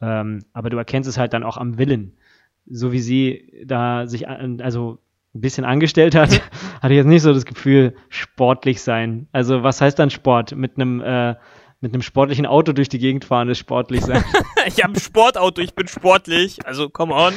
[0.00, 2.16] Ähm, aber du erkennst es halt dann auch am Willen.
[2.66, 4.98] So wie sie da sich also
[5.34, 6.30] ein bisschen angestellt hat,
[6.82, 9.28] hatte ich jetzt nicht so das Gefühl, sportlich sein.
[9.30, 10.54] Also was heißt dann Sport?
[10.56, 11.36] Mit einem äh,
[11.80, 14.24] mit einem sportlichen Auto durch die Gegend fahren ist sportlich sein.
[14.66, 16.58] Ich habe ein Sportauto, ich bin sportlich.
[16.66, 17.32] Also, come on.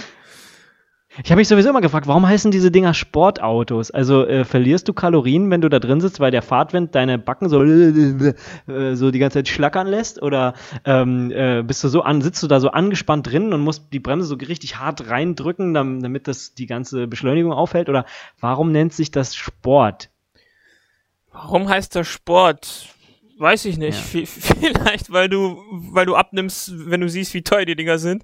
[1.24, 3.92] Ich habe mich sowieso immer gefragt, warum heißen diese Dinger Sportautos?
[3.92, 7.50] Also äh, verlierst du Kalorien, wenn du da drin sitzt, weil der Fahrtwind deine Backen
[7.50, 7.62] so,
[8.72, 10.22] äh, so die ganze Zeit schlackern lässt?
[10.22, 10.54] Oder
[10.86, 14.00] ähm, äh, bist du so an, sitzt du da so angespannt drin und musst die
[14.00, 17.90] Bremse so richtig hart reindrücken, dam- damit das die ganze Beschleunigung aufhält?
[17.90, 18.06] Oder
[18.40, 20.10] warum nennt sich das Sport?
[21.34, 22.88] Warum heißt das Sport?
[23.38, 24.14] Weiß ich nicht.
[24.14, 24.22] Ja.
[24.26, 25.58] Vielleicht, weil du,
[25.92, 28.24] weil du abnimmst, wenn du siehst, wie teuer die Dinger sind.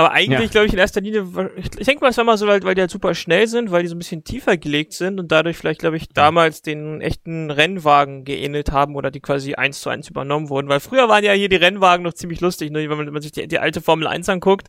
[0.00, 0.46] Aber eigentlich, Ja.
[0.46, 2.74] glaube ich, in erster Linie, ich, ich denke mal, es war mal so, weil, weil
[2.74, 5.58] die halt super schnell sind, weil die so ein bisschen tiefer gelegt sind und dadurch
[5.58, 10.08] vielleicht, glaube ich, damals den echten Rennwagen geähnelt haben oder die quasi eins zu eins
[10.08, 10.68] übernommen wurden.
[10.68, 12.88] Weil früher waren ja hier die Rennwagen noch ziemlich lustig, ne?
[12.88, 14.68] wenn, man, wenn man sich die, die alte Formel 1 anguckt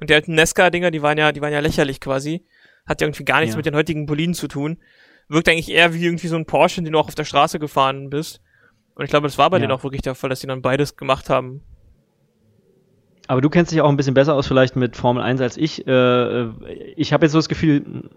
[0.00, 2.44] und die alten Nesca-Dinger, die waren ja, die waren ja lächerlich quasi.
[2.84, 3.58] Hat ja irgendwie gar nichts Ja.
[3.58, 4.78] mit den heutigen Boliden zu tun.
[5.28, 8.10] Wirkt eigentlich eher wie irgendwie so ein Porsche, den du auch auf der Straße gefahren
[8.10, 8.40] bist.
[8.96, 9.60] Und ich glaube, das war bei Ja.
[9.60, 11.62] denen auch wirklich der Fall, dass die dann beides gemacht haben.
[13.26, 15.86] Aber du kennst dich auch ein bisschen besser aus vielleicht mit Formel 1 als ich.
[15.86, 16.50] Äh, äh,
[16.96, 18.10] ich habe jetzt so das Gefühl,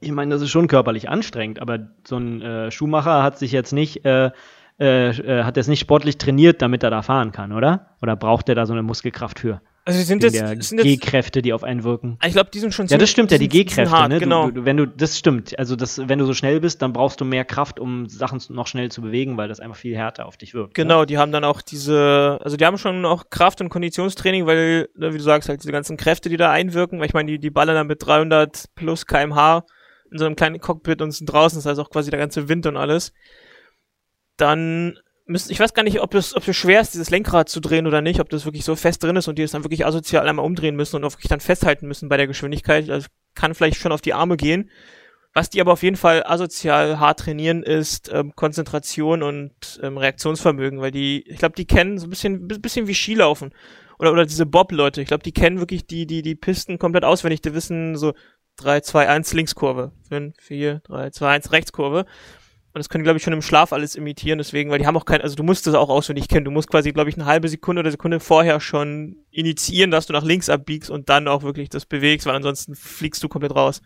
[0.00, 3.72] ich meine, das ist schon körperlich anstrengend, aber so ein äh, Schuhmacher hat sich jetzt
[3.72, 4.30] nicht, äh,
[4.78, 7.96] äh, äh, hat jetzt nicht sportlich trainiert, damit er da fahren kann, oder?
[8.00, 9.60] Oder braucht er da so eine Muskelkraft für?
[9.88, 12.18] Also sind der sind jetzt G-Kräfte, die auf einen wirken.
[12.22, 14.18] ich glaube, die sind schon Ja, das stimmt ja, die G-Kräfte, ne?
[14.18, 14.48] Genau.
[14.48, 15.58] Du, du, wenn du, das stimmt.
[15.58, 18.66] Also das, wenn du so schnell bist, dann brauchst du mehr Kraft, um Sachen noch
[18.66, 20.76] schnell zu bewegen, weil das einfach viel härter auf dich wirkt.
[20.76, 20.84] Ne?
[20.84, 24.90] Genau, die haben dann auch diese, also die haben schon auch Kraft- und Konditionstraining, weil,
[24.94, 27.38] ne, wie du sagst, halt diese ganzen Kräfte, die da einwirken, weil ich meine, die,
[27.38, 29.64] die ballern dann mit 300 plus kmh
[30.12, 32.66] in so einem kleinen Cockpit und sind draußen, das heißt auch quasi der ganze Wind
[32.66, 33.14] und alles.
[34.36, 34.98] Dann
[35.28, 37.86] müssen, ich weiß gar nicht, ob es, ob es schwer ist, dieses Lenkrad zu drehen
[37.86, 40.28] oder nicht, ob das wirklich so fest drin ist und die es dann wirklich asozial
[40.28, 42.88] einmal umdrehen müssen und auch wirklich dann festhalten müssen bei der Geschwindigkeit.
[42.90, 44.70] Also kann vielleicht schon auf die Arme gehen.
[45.34, 50.80] Was die aber auf jeden Fall asozial hart trainieren, ist ähm, Konzentration und ähm, Reaktionsvermögen,
[50.80, 53.52] weil die, ich glaube, die kennen so ein bisschen, bi- bisschen wie Skilaufen.
[53.98, 55.02] Oder, oder diese Bob-Leute.
[55.02, 57.42] Ich glaube, die kennen wirklich die, die, die Pisten komplett auswendig.
[57.42, 58.14] Die wissen so
[58.56, 62.06] 3, 2, 1 Linkskurve, 5, 4, 3, 2, 1 Rechtskurve.
[62.78, 65.04] Und das können glaube ich, schon im Schlaf alles imitieren, deswegen, weil die haben auch
[65.04, 66.44] kein, also du musst das auch auswendig kennen.
[66.44, 70.12] Du musst quasi, glaube ich, eine halbe Sekunde oder Sekunde vorher schon initiieren, dass du
[70.12, 73.82] nach links abbiegst und dann auch wirklich das bewegst, weil ansonsten fliegst du komplett raus.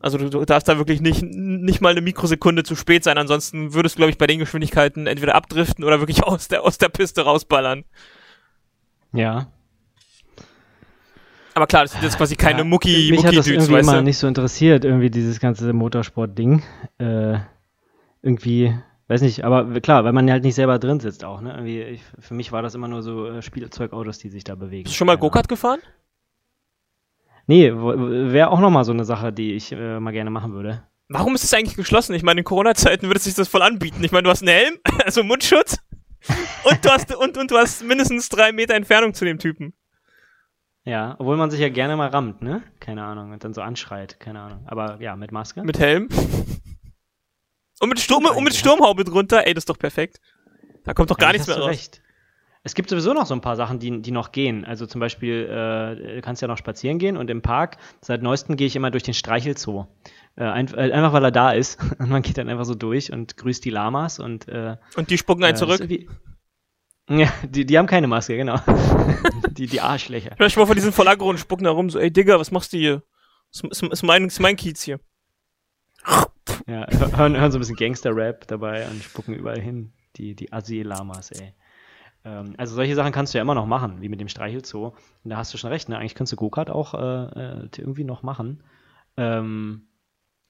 [0.00, 3.74] Also du, du darfst da wirklich nicht, nicht mal eine Mikrosekunde zu spät sein, ansonsten
[3.74, 6.88] würdest du, glaube ich, bei den Geschwindigkeiten entweder abdriften oder wirklich aus der, aus der
[6.88, 7.84] Piste rausballern.
[9.12, 9.52] Ja.
[11.54, 14.02] Aber klar, das sind jetzt quasi keine Ja, Mucki, Mich hat das Mucki-Dudes, irgendwie immer
[14.02, 16.62] nicht so interessiert, irgendwie dieses ganze Motorsport-Ding.
[16.98, 17.38] Äh,
[18.22, 18.74] irgendwie,
[19.06, 21.52] weiß nicht, aber klar, weil man halt nicht selber drin sitzt auch, ne?
[21.52, 24.84] Irgendwie, ich, für mich war das immer nur so äh, Spielzeugautos, die sich da bewegen.
[24.84, 25.80] Bist du schon mal Go-Kart gefahren?
[27.46, 30.82] Nee, wäre auch nochmal so eine Sache, die ich äh, mal gerne machen würde.
[31.08, 32.14] Warum ist es eigentlich geschlossen?
[32.14, 34.02] Ich meine, in Corona-Zeiten würde sich das voll anbieten.
[34.02, 35.76] Ich meine, du hast einen Helm, also Mundschutz
[36.64, 39.74] und du hast, und, und du hast mindestens drei Meter Entfernung zu dem Typen.
[40.84, 42.62] Ja, obwohl man sich ja gerne mal rammt, ne?
[42.78, 44.64] Keine Ahnung, und dann so anschreit, keine Ahnung.
[44.66, 45.62] Aber ja, mit Maske.
[45.62, 46.08] Mit Helm.
[47.80, 49.46] Und mit, Sturm, und mit Sturmhaube drunter.
[49.46, 50.20] Ey, das ist doch perfekt.
[50.84, 51.68] Da kommt doch gar Ja, nichts mehr raus.
[51.70, 52.00] recht.
[52.66, 54.64] Es gibt sowieso noch so ein paar Sachen, die, die noch gehen.
[54.64, 58.56] Also zum Beispiel, äh, du kannst ja noch spazieren gehen und im Park, seit neuestem
[58.56, 59.86] gehe ich immer durch den Streichelzoo.
[60.36, 61.78] Äh, ein, äh, einfach weil er da ist.
[61.98, 65.18] Und man geht dann einfach so durch und grüßt die Lamas und äh, Und die
[65.18, 65.86] spucken einen äh, zurück.
[67.10, 68.58] Ja, die, die haben keine Maske, genau.
[69.50, 70.30] die, die Arschlöcher.
[70.34, 71.90] Stell dich mal vor, die sind voll aggro und spucken da rum.
[71.90, 73.02] So, ey Digga, was machst du hier?
[73.52, 75.00] Ist, ist, mein, ist mein Kiez hier.
[76.66, 79.92] Ja, hör- hören, hören so ein bisschen Gangster-Rap dabei und spucken überall hin.
[80.16, 81.52] Die, die Assi-Lamas, ey.
[82.24, 84.94] Ähm, also solche Sachen kannst du ja immer noch machen, wie mit dem Streichelzoo.
[85.24, 85.98] Und da hast du schon recht, ne?
[85.98, 86.98] Eigentlich kannst du Go-Kart auch äh,
[87.64, 88.62] äh, irgendwie noch machen.
[89.16, 89.88] Ähm,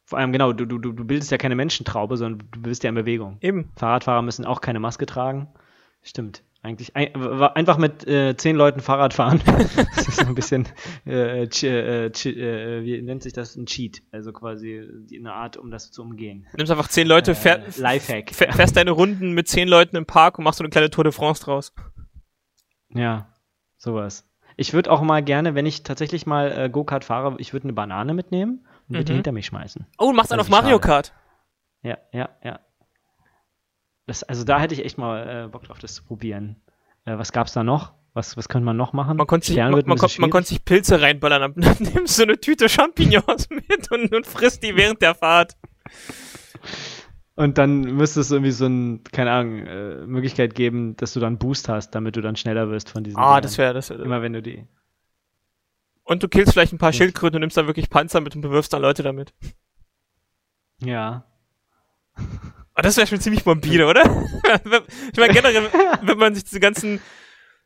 [0.04, 2.94] vor allem, genau, du, du du bildest ja keine Menschentraube, sondern du bist ja in
[2.94, 3.38] Bewegung.
[3.40, 3.70] Eben.
[3.76, 5.48] Fahrradfahrer müssen auch keine Maske tragen.
[6.04, 6.42] Stimmt.
[6.62, 9.42] Eigentlich ein, einfach mit äh, zehn Leuten Fahrrad fahren.
[9.96, 10.66] das ist so ein bisschen,
[11.04, 13.56] äh, ch, äh, ch, äh, wie nennt sich das?
[13.56, 14.02] Ein Cheat.
[14.12, 16.46] Also quasi eine Art, um das zu umgehen.
[16.56, 18.30] Nimmst einfach zehn Leute, Äh, fähr, Lifehack.
[18.34, 21.04] fähr, fährst deine Runden mit zehn Leuten im Park und machst so eine kleine Tour
[21.04, 21.74] de France draus.
[22.94, 23.28] Ja,
[23.76, 24.26] sowas.
[24.56, 27.72] Ich würde auch mal gerne, wenn ich tatsächlich mal äh, Go-Kart fahre, ich würde eine
[27.72, 29.16] Banane mitnehmen und würde die Mhm.
[29.16, 29.86] hinter mich schmeißen.
[29.98, 30.78] Oh, du machst Also auf Mario.
[30.78, 31.12] Kart.
[31.82, 32.60] Ja, ja, ja.
[34.06, 36.56] Das, also da hätte ich echt mal äh, Bock drauf, das zu probieren.
[37.04, 37.94] Äh, was gab's da noch?
[38.12, 39.16] Was, was könnte man noch machen?
[39.16, 41.52] Man konnte sich, man, man, kon, man konnte sich Pilze reinballern.
[41.56, 45.56] Dann nimmst du eine Tüte Champignons mit und, und frisst die während der Fahrt.
[47.34, 51.38] Und dann müsste es irgendwie so ein, keine Ahnung, äh, Möglichkeit geben, dass du dann
[51.38, 53.42] Boost hast, damit du dann schneller wirst von diesen Ah, Dingern.
[53.42, 53.90] das wäre das.
[53.90, 54.64] Wär, Immer wenn du die.
[56.04, 58.72] und du killst vielleicht ein paar Schildkröten und nimmst dann wirklich Panzer mit und bewirfst
[58.72, 59.34] dann Leute damit.
[60.80, 61.24] Ja.
[62.74, 64.02] Aber das wäre schon ziemlich morbide, oder?
[65.12, 65.68] ich meine, generell,
[66.02, 67.00] wenn man sich diese ganzen.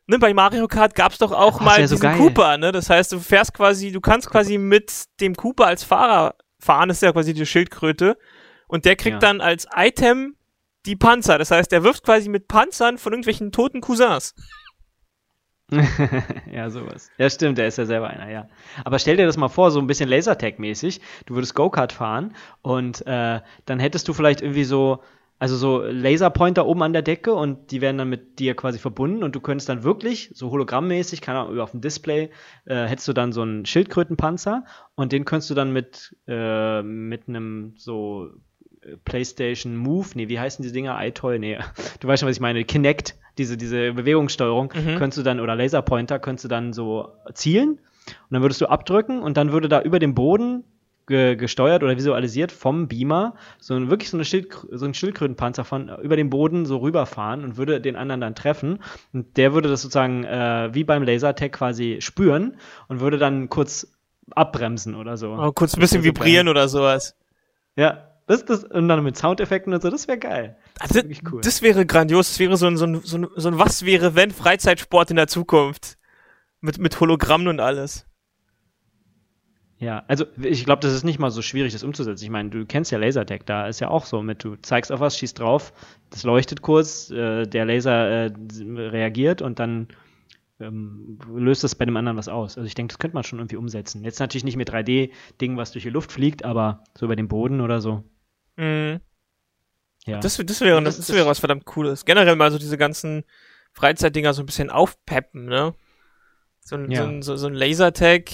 [0.07, 2.17] Ne, bei Mario Kart gab's doch auch Oh, mal wär so diesen geil.
[2.17, 2.71] Cooper, ne?
[2.71, 6.97] Das heißt, du fährst quasi, du kannst quasi mit dem Cooper als Fahrer fahren, das
[6.97, 8.17] ist ja quasi die Schildkröte.
[8.67, 9.19] Und der kriegt Ja.
[9.19, 10.35] dann als Item
[10.85, 11.37] die Panzer.
[11.37, 14.33] Das heißt, der wirft quasi mit Panzern von irgendwelchen toten Cousins.
[16.51, 17.11] ja, sowas.
[17.17, 18.47] Ja, stimmt, der ist ja selber einer, ja.
[18.85, 20.99] Aber stell dir das mal vor, so ein bisschen Lasertag-mäßig.
[21.25, 25.03] Du würdest Go-Kart fahren und äh, dann hättest du vielleicht irgendwie so,
[25.37, 29.23] also so Laserpointer oben an der Decke und die werden dann mit dir quasi verbunden
[29.23, 32.31] und du könntest dann wirklich so hologrammmäßig, keine Ahnung, auf dem Display
[32.65, 37.27] äh, hättest du dann so einen Schildkrötenpanzer und den könntest du dann mit äh, mit
[37.27, 38.31] einem so
[39.05, 40.97] PlayStation Move, nee, wie heißen die Dinger?
[41.01, 41.57] iToy, nee,
[41.99, 44.95] du weißt schon, was ich meine, Kinect, diese, diese Bewegungssteuerung, mhm.
[44.95, 49.21] könntest du dann, oder Laserpointer, könntest du dann so zielen und dann würdest du abdrücken
[49.21, 50.63] und dann würde da über dem Boden
[51.09, 55.65] ge gesteuert oder visualisiert vom Beamer so ein, wirklich so, eine Schild, so ein Schildkrötenpanzer
[55.65, 58.79] von über den Boden so rüberfahren und würde den anderen dann treffen.
[59.11, 63.91] Und der würde das sozusagen äh, wie beim Lasertag quasi spüren und würde dann kurz
[64.31, 65.31] abbremsen oder so.
[65.33, 67.17] Oh, kurz ein bisschen vibrieren oder sowas.
[67.75, 70.55] Ja, das, das, und dann mit Soundeffekten und so, das wäre geil.
[70.75, 71.41] Das, also, das, cool.
[71.41, 72.29] das wäre grandios.
[72.29, 75.15] Das wäre so ein, so ein, so ein, so ein Was wäre, wenn Freizeitsport in
[75.15, 75.97] der Zukunft.
[76.61, 78.05] Mit, mit Hologrammen und alles.
[79.79, 82.23] Ja, also ich glaube, das ist nicht mal so schwierig, das umzusetzen.
[82.23, 84.99] Ich meine, du kennst ja Laserdec, da ist ja auch so mit, du zeigst auf
[84.99, 85.73] was, schießt drauf,
[86.11, 88.31] das leuchtet kurz, äh, der Laser äh,
[88.75, 89.87] reagiert und dann
[90.59, 92.57] ähm, löst das bei dem anderen was aus.
[92.57, 94.03] Also ich denke, das könnte man schon irgendwie umsetzen.
[94.03, 97.61] Jetzt natürlich nicht mit 3D-Dingen, was durch die Luft fliegt, aber so über den Boden
[97.61, 98.03] oder so.
[98.59, 98.99] Mhm.
[100.05, 100.19] Ja.
[100.19, 102.05] Das, das wäre das, das wäre was verdammt Cooles.
[102.05, 103.23] Generell mal so diese ganzen
[103.73, 105.73] Freizeitdinger so ein bisschen aufpeppen, ne?
[106.61, 107.01] So ein, ja.
[107.01, 108.31] so ein, so, so ein Lasertag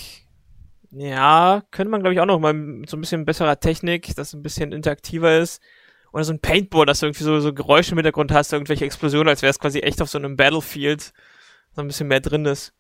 [0.98, 4.34] ja, könnte man, glaube ich, auch noch mal mit so ein bisschen besserer Technik, das
[4.34, 5.62] ein bisschen interaktiver ist.
[6.14, 9.28] Oder so ein Paintball, dass du irgendwie so, so Geräusche im Hintergrund hast, irgendwelche Explosionen,
[9.28, 11.12] als wäre es quasi echt auf so einem Battlefield,
[11.74, 12.74] so ein bisschen mehr drin ist.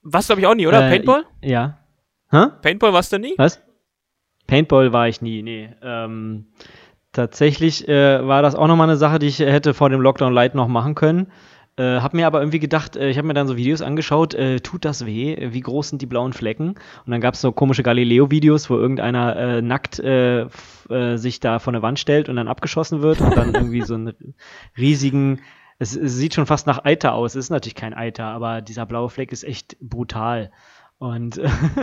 [0.00, 0.86] Was glaube ich auch nie, oder?
[0.86, 1.26] Äh, Paintball?
[1.42, 1.84] Ja.
[2.30, 2.46] Hä?
[2.62, 3.34] Paintball warst du nie?
[3.36, 3.60] Was?
[4.46, 5.70] Paintball war ich nie, nee.
[5.82, 6.46] Ähm,
[7.12, 10.54] tatsächlich äh, war das auch nochmal eine Sache, die ich hätte vor dem Lockdown Light
[10.54, 11.28] noch machen können.
[11.78, 14.60] Äh, hab mir aber irgendwie gedacht, äh, ich habe mir dann so Videos angeschaut, äh,
[14.60, 15.36] tut das weh?
[15.52, 16.70] Wie groß sind die blauen Flecken?
[16.70, 20.46] Und dann gab es so komische Galileo-Videos, wo irgendeiner äh, nackt äh,
[20.88, 23.94] äh, sich da vor eine Wand stellt und dann abgeschossen wird und dann irgendwie so
[23.94, 24.14] einen
[24.78, 25.42] riesigen,
[25.78, 27.34] es, es, sieht schon fast nach Eiter aus.
[27.34, 30.50] Es ist natürlich kein Eiter, aber dieser blaue Fleck ist echt brutal.
[30.96, 31.38] Und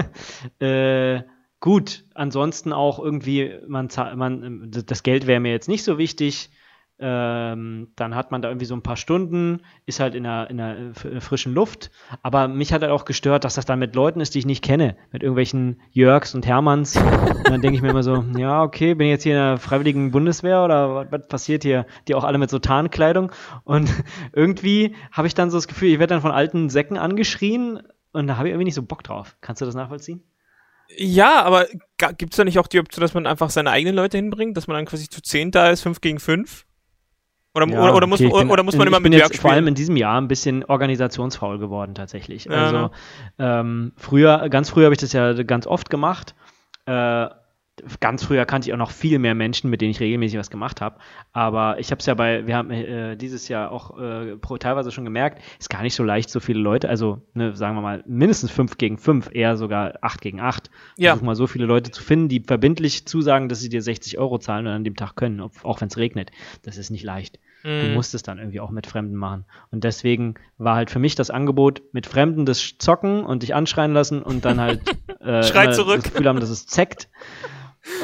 [0.60, 1.22] äh,
[1.64, 6.52] gut, ansonsten auch irgendwie, man, man das Geld wäre mir jetzt nicht so wichtig
[7.00, 10.58] ähm, dann hat man da irgendwie so ein paar Stunden, ist halt in der, in
[10.58, 11.92] der frischen Luft.
[12.22, 14.64] Aber mich hat halt auch gestört, dass das dann mit Leuten ist, die ich nicht
[14.64, 14.96] kenne.
[15.12, 16.96] Mit irgendwelchen Jörgs und Hermanns.
[16.96, 19.58] Und dann denke ich mir immer so, ja, okay, bin ich jetzt hier in der
[19.58, 21.88] Freiwilligen Bundeswehr oder was, was passiert hier?
[22.08, 23.32] Die auch alle mit so Tarnkleidung.
[23.64, 23.92] Und
[24.32, 27.82] irgendwie habe ich dann so das Gefühl, ich werde dann von alten Säcken angeschrien
[28.14, 29.36] und da habe ich irgendwie nicht so Bock drauf.
[29.42, 30.24] Kannst du das nachvollziehen?
[30.98, 31.68] Ja, aber
[32.18, 34.68] gibt es da nicht auch die Option, dass man einfach seine eigenen Leute hinbringt, dass
[34.68, 36.66] man dann quasi zu zehn da ist, fünf gegen fünf?
[37.56, 39.42] Oder, ja, oder, oder, muss, okay, bin, oder muss man immer mit Jörg spielen?
[39.42, 42.46] vor allem in diesem Jahr ein bisschen organisationsfaul geworden tatsächlich.
[42.46, 42.92] Ja, also ne?
[43.38, 46.34] ähm, früher, ganz früher habe ich das ja ganz oft gemacht.
[46.88, 47.28] Äh,
[48.00, 50.82] ganz früher kannte ich auch noch viel mehr Menschen, mit denen ich regelmäßig was gemacht
[50.82, 51.00] habe.
[51.32, 55.06] Aber ich habe es ja bei, wir haben äh, dieses Jahr auch äh, teilweise schon
[55.06, 58.52] gemerkt, ist gar nicht so leicht, so viele Leute, also ne, sagen wir mal mindestens
[58.52, 60.70] fünf gegen fünf, eher sogar acht gegen acht.
[60.98, 61.12] Ja.
[61.12, 64.38] Versuch mal so viele Leute zu finden, die verbindlich zusagen, dass sie dir 60 Euro
[64.38, 66.32] zahlen und an dem Tag können, auch wenn es regnet.
[66.62, 67.40] Das ist nicht leicht.
[67.64, 67.82] Mhm.
[67.82, 69.46] Du musst es dann irgendwie auch mit Fremden machen.
[69.72, 73.94] Und deswegen war halt für mich das Angebot, mit Fremden das zocken und dich anschreien
[73.94, 74.82] lassen und dann halt
[75.22, 76.04] äh, zurück.
[76.04, 77.10] das Gefühl haben, dass es zeckt.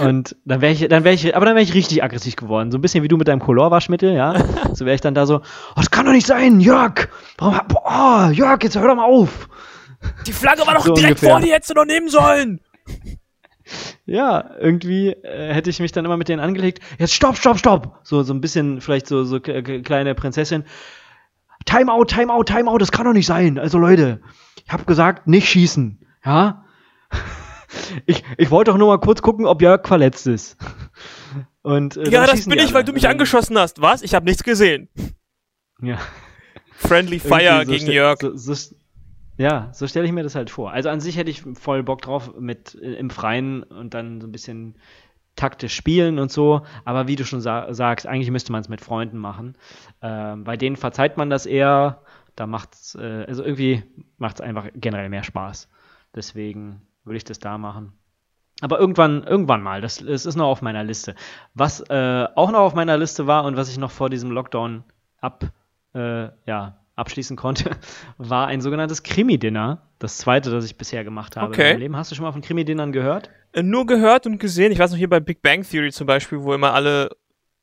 [0.02, 2.72] Und dann wäre ich, dann wäre ich, aber dann wäre ich richtig aggressiv geworden.
[2.72, 4.36] So ein bisschen wie du mit deinem Colorwaschmittel, ja.
[4.74, 7.08] So wäre ich dann da so, oh, das kann doch nicht sein, Jörg!
[7.38, 9.48] Warum, oh, Jörg, jetzt hör doch mal auf!
[10.28, 11.30] Die Flagge war doch so direkt ungefähr.
[11.32, 12.62] vor dir, hättest du noch nehmen sollen!
[14.06, 16.82] Ja, irgendwie äh, hätte ich mich dann immer mit denen angelegt.
[16.98, 18.00] Jetzt stopp, stopp, stopp!
[18.04, 20.65] So, so ein bisschen vielleicht so, so kleine Prinzessin.
[21.65, 23.60] Timeout, Timeout, Timeout, das kann doch nicht sein.
[23.60, 24.22] Also Leute,
[24.65, 26.06] ich hab gesagt, nicht schießen.
[26.26, 26.65] Ja?
[28.06, 30.58] Ich, ich wollte doch nur mal kurz gucken, ob Jörg verletzt ist.
[31.62, 33.82] Und, äh, ja, das bin ich, weil du mich angeschossen hast.
[33.82, 34.02] Was?
[34.02, 34.89] Ich habe nichts gesehen.
[35.82, 35.97] Ja.
[36.75, 38.19] Friendly Fire so gegen Jörg.
[38.21, 38.75] So, so,
[39.38, 40.71] ja, so stelle ich mir das halt vor.
[40.71, 44.28] Also an sich hätte ich voll Bock drauf mit äh, im Freien und dann so
[44.28, 44.75] ein bisschen
[45.36, 46.62] taktisch spielen und so.
[46.84, 49.56] Aber wie du schon sa sagst, eigentlich müsste man es mit Freunden machen.
[50.02, 52.02] Ähm, bei denen verzeiht man das eher.
[52.36, 53.84] Da macht's, äh, also irgendwie
[54.17, 55.69] macht es einfach generell mehr Spaß.
[56.15, 57.93] Deswegen würde ich das da machen.
[58.62, 61.15] Aber irgendwann, irgendwann mal, das, das ist noch auf meiner Liste.
[61.54, 64.84] Was äh, auch noch auf meiner Liste war und was ich noch vor diesem Lockdown
[65.22, 65.45] ab,
[65.93, 67.72] äh, ja, abschließen konnte,
[68.17, 69.82] war ein sogenanntes Krimi-Dinner.
[69.98, 71.62] Das zweite, das ich bisher gemacht habe okay.
[71.62, 71.95] in meinem Leben.
[71.98, 73.30] Hast du schon mal von Krimi-Dinnern gehört?
[73.54, 74.72] Äh, nur gehört und gesehen.
[74.72, 77.10] Ich weiß noch hier bei Big Bang Theory zum Beispiel, wo immer alle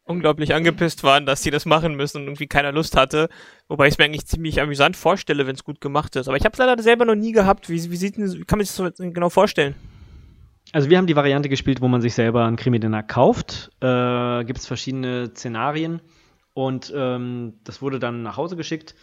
[0.06, 3.28] unglaublich angepisst waren, dass sie das machen müssen und irgendwie keiner Lust hatte.
[3.68, 6.28] Wobei ich es mir eigentlich ziemlich amüsant vorstelle, wenn es gut gemacht ist.
[6.28, 7.68] Aber ich habe es leider selber noch nie gehabt.
[7.68, 9.74] Wie, wie, sieht wie kann man sich das genau vorstellen?
[10.72, 13.70] also wir haben die Variante gespielt, wo man sich selber einen Krimidenar kauft.
[13.80, 16.00] Äh, Gibt es verschiedene Szenarien
[16.54, 18.94] und ähm, das wurde dann nach Hause geschickt.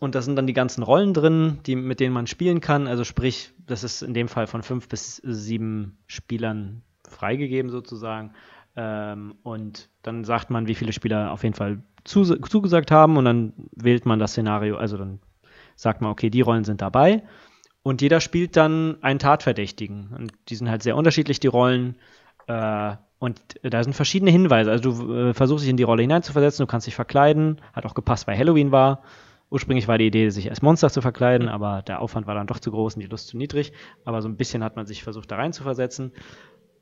[0.00, 2.86] Und da sind dann die ganzen Rollen drin, die, mit denen man spielen kann.
[2.86, 8.32] Also sprich, das ist in dem Fall von fünf bis sieben Spielern freigegeben sozusagen.
[8.76, 13.24] Ähm, und dann sagt man, wie viele Spieler auf jeden Fall zu, zugesagt haben und
[13.24, 14.76] dann wählt man das Szenario.
[14.76, 15.20] Also dann
[15.76, 17.22] sagt man, okay, die Rollen sind dabei.
[17.82, 20.14] Und jeder spielt dann einen Tatverdächtigen.
[20.16, 21.96] Und die sind halt sehr unterschiedlich, die Rollen.
[22.46, 24.70] Äh, und da sind verschiedene Hinweise.
[24.70, 27.60] Also du äh, versuchst dich in die Rolle hineinzuversetzen, du kannst dich verkleiden.
[27.72, 29.02] Hat auch gepasst, weil Halloween war.
[29.50, 32.58] Ursprünglich war die Idee, sich als Monster zu verkleiden, aber der Aufwand war dann doch
[32.58, 33.72] zu groß und die Lust zu niedrig.
[34.04, 36.12] Aber so ein bisschen hat man sich versucht, da rein zu versetzen.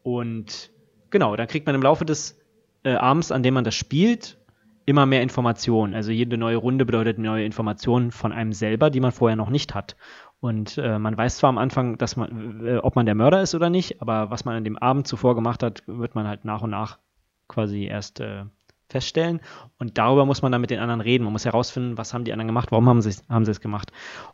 [0.03, 0.71] Und
[1.13, 2.41] genau, dann kriegt man im Laufe des
[2.83, 4.39] äh, Abends, an dem man das spielt,
[4.85, 5.95] immer mehr Informationen.
[5.95, 9.77] Also jede neue Runde bedeutet neue Informationen von einem selber, die man vorher noch nicht
[9.77, 9.97] hat.
[10.41, 13.55] Und äh, man weiß zwar am Anfang, dass man, äh, ob man der Mörder ist
[13.55, 16.63] oder nicht, aber was man an dem Abend zuvor gemacht hat, wird man halt nach
[16.63, 16.99] und nach
[17.47, 18.45] quasi erst äh,
[18.93, 19.41] feststellen.
[19.79, 21.25] Und darüber muss man dann mit den anderen reden.
[21.25, 23.91] Man muss herausfinden, was haben die anderen gemacht, warum haben sie, haben sie es gemacht.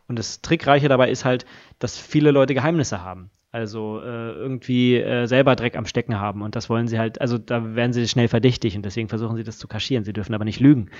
[0.07, 1.45] Und das Trickreiche dabei ist halt,
[1.79, 3.31] dass viele Leute Geheimnisse haben.
[3.51, 6.43] Also äh, irgendwie äh, selber Dreck am Stecken haben.
[6.43, 9.43] Und das wollen sie halt, also da werden sie schnell verdächtig und deswegen versuchen sie
[9.43, 10.03] das zu kaschieren.
[10.03, 10.91] Sie dürfen aber nicht lügen.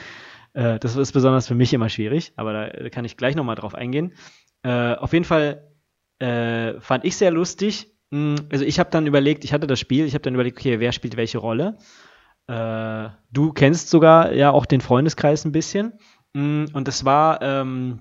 [0.53, 3.75] Äh, das ist besonders für mich immer schwierig, aber da kann ich gleich nochmal drauf
[3.75, 4.13] eingehen.
[4.63, 5.67] Äh, auf jeden Fall
[6.19, 7.93] äh, fand ich sehr lustig.
[8.11, 10.79] Hm, also ich habe dann überlegt, ich hatte das Spiel, ich habe dann überlegt, okay,
[10.79, 11.77] wer spielt welche Rolle.
[12.49, 15.93] Äh, du kennst sogar ja auch den Freundeskreis ein bisschen.
[16.33, 17.99] Mm, und das war ähm,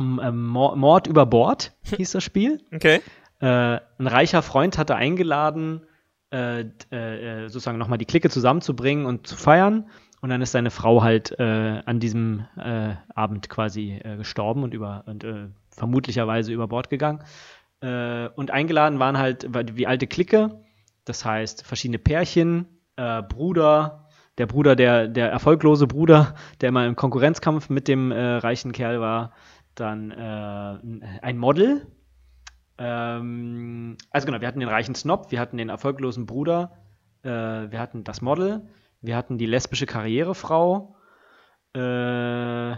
[0.00, 2.60] ähm Mord über Bord, hieß das Spiel.
[2.74, 3.00] Okay.
[3.40, 5.86] Äh, ein reicher Freund hatte eingeladen,
[6.32, 9.88] äh, äh, sozusagen nochmal die Clique zusammenzubringen und zu feiern.
[10.20, 14.74] Und dann ist seine Frau halt äh, an diesem äh, Abend quasi äh, gestorben und
[14.74, 17.22] über und äh, vermutlicherweise über Bord gegangen.
[17.80, 19.46] Äh, und eingeladen waren halt
[19.78, 20.62] die alte Clique,
[21.04, 26.96] das heißt verschiedene Pärchen, äh, Bruder, der Bruder, der, der erfolglose Bruder, der immer im
[26.96, 29.32] Konkurrenzkampf mit dem äh, reichen Kerl war,
[29.74, 31.86] dann äh, ein Model.
[32.78, 36.72] Ähm, also genau, wir hatten den reichen Snob, wir hatten den erfolglosen Bruder,
[37.22, 38.68] äh, wir hatten das Model,
[39.00, 40.96] wir hatten die lesbische Karrierefrau.
[41.76, 42.72] Äh,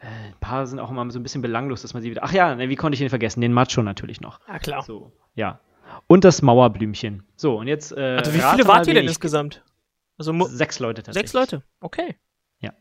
[0.00, 2.22] äh, ein paar sind auch immer so ein bisschen belanglos, dass man sie wieder.
[2.22, 3.40] Ach ja, wie konnte ich ihn vergessen?
[3.40, 4.40] Den Macho natürlich noch.
[4.46, 4.82] Ah, klar.
[4.82, 5.60] So, ja.
[6.06, 7.22] Und das Mauerblümchen.
[7.36, 7.92] So, und jetzt.
[7.92, 9.62] Äh, also, wie viele wart ihr denn insgesamt?
[10.18, 11.30] Also sechs Leute tatsächlich.
[11.30, 12.16] Sechs Leute, okay.
[12.58, 12.72] Ja.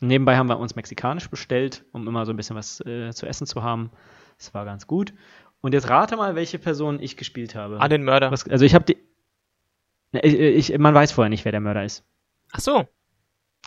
[0.00, 3.46] Nebenbei haben wir uns mexikanisch bestellt, um immer so ein bisschen was äh, zu essen
[3.46, 3.90] zu haben.
[4.36, 5.14] Das war ganz gut.
[5.62, 7.80] Und jetzt rate mal, welche Person ich gespielt habe.
[7.80, 8.30] Ah, den Mörder.
[8.30, 8.98] Was, also ich habe die.
[10.20, 12.04] Ich, ich, man weiß vorher nicht, wer der Mörder ist.
[12.52, 12.72] Ach so.
[12.72, 12.88] Also,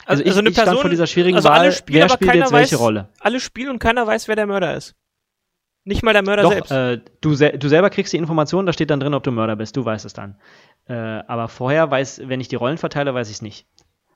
[0.05, 2.51] also ich, also eine ich stand vor dieser schwierigen also Wahl, spielen, wer spielt jetzt
[2.51, 3.09] welche weiß, Rolle.
[3.19, 4.95] Alle spielen und keiner weiß, wer der Mörder ist.
[5.87, 6.71] Nicht mal der Mörder Doch, selbst.
[6.71, 9.55] Äh, du, se du selber kriegst die Information, da steht dann drin, ob du Mörder
[9.55, 9.77] bist.
[9.77, 10.35] Du weißt es dann.
[10.87, 13.67] Äh, aber vorher weiß, wenn ich die Rollen verteile, weiß ich es nicht.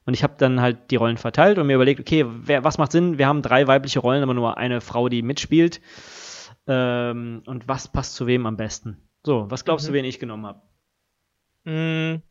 [0.05, 2.91] Und ich habe dann halt die Rollen verteilt und mir überlegt, okay, wer, was macht
[2.91, 3.19] Sinn?
[3.19, 5.79] Wir haben drei weibliche Rollen, aber nur eine Frau, die mitspielt.
[6.65, 9.07] Ähm, und was passt zu wem am besten?
[9.23, 9.91] So, was glaubst mhm.
[9.91, 10.61] du, wen ich genommen habe?
[11.65, 12.23] Mm.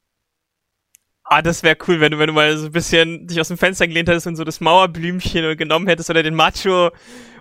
[1.23, 3.59] Ah, das wäre cool, wenn du, wenn du mal so ein bisschen dich aus dem
[3.59, 6.91] Fenster gelehnt hättest und so das Mauerblümchen genommen hättest oder den Macho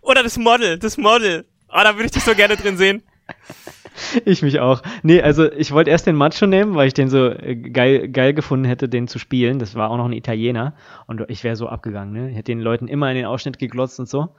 [0.01, 1.45] oder das Model, das Model.
[1.67, 3.03] Ah, da würde ich dich so gerne drin sehen.
[4.25, 4.83] Ich mich auch.
[5.01, 8.33] Nee, also ich wollte erst den Macho nehmen, weil ich den so äh, geil, geil
[8.33, 9.57] gefunden hätte, den zu spielen.
[9.57, 10.75] Das war auch noch ein Italiener.
[11.07, 12.29] Und ich wäre so abgegangen, ne?
[12.29, 14.35] Ich hätte den Leuten immer in den Ausschnitt geglotzt und so.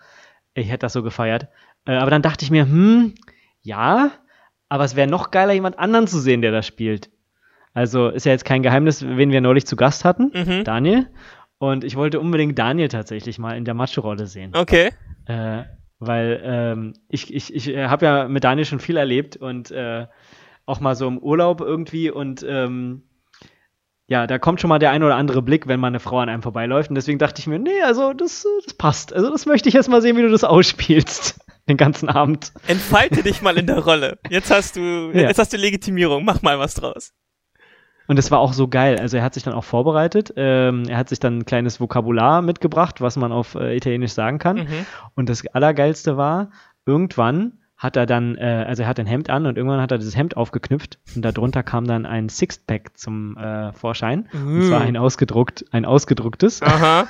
[0.55, 1.49] Ich hätte das so gefeiert.
[1.87, 3.15] Äh, aber dann dachte ich mir, hm,
[3.63, 4.13] ja,
[4.69, 7.11] aber es wäre noch geiler, jemand anderen zu sehen, der das spielt.
[7.75, 10.65] Also ist ja jetzt kein Geheimnis, wen wir neulich zu Gast hatten, mhm.
[10.65, 11.09] Daniel.
[11.59, 14.53] Und ich wollte unbedingt Daniel tatsächlich mal in der Macho-Rolle sehen.
[14.55, 14.91] Okay.
[15.27, 15.65] Äh,
[15.99, 20.07] weil ähm, ich, ich, ich äh, habe ja mit Daniel schon viel erlebt und äh,
[20.67, 23.03] auch mal so im Urlaub irgendwie und ähm,
[24.11, 26.31] ja, da kommt schon mal der ein oder andere Blick, wenn mal eine Frau an
[26.31, 26.89] einem vorbeiläuft.
[26.89, 29.13] Und deswegen dachte ich mir, nee, also das, das passt.
[29.13, 31.39] Also das möchte ich erst mal sehen, wie du das ausspielst.
[31.69, 32.53] Den ganzen Abend.
[32.67, 34.19] Entfalte dich mal in der Rolle.
[34.31, 35.29] Jetzt hast du, ja.
[35.29, 36.25] jetzt hast du Legitimierung.
[36.25, 37.13] Mach mal was draus.
[38.09, 38.99] Und es war auch so geil.
[38.99, 40.33] Also er hat sich dann auch vorbereitet.
[40.37, 44.39] Ähm, er hat sich dann ein kleines Vokabular mitgebracht, was man auf äh, Italienisch sagen
[44.39, 44.57] kann.
[44.57, 44.87] Mhm.
[45.15, 46.51] Und das Allergeilste war,
[46.87, 49.99] irgendwann hat er dann, äh, also er hat ein Hemd an und irgendwann hat er
[49.99, 54.29] dieses Hemd aufgeknüpft und darunter kam dann ein Sixpack zum äh, Vorschein.
[54.33, 54.57] Mhm.
[54.57, 56.61] Und zwar ein ausgedruckt, ein ausgedrucktes.
[56.63, 57.07] Aha.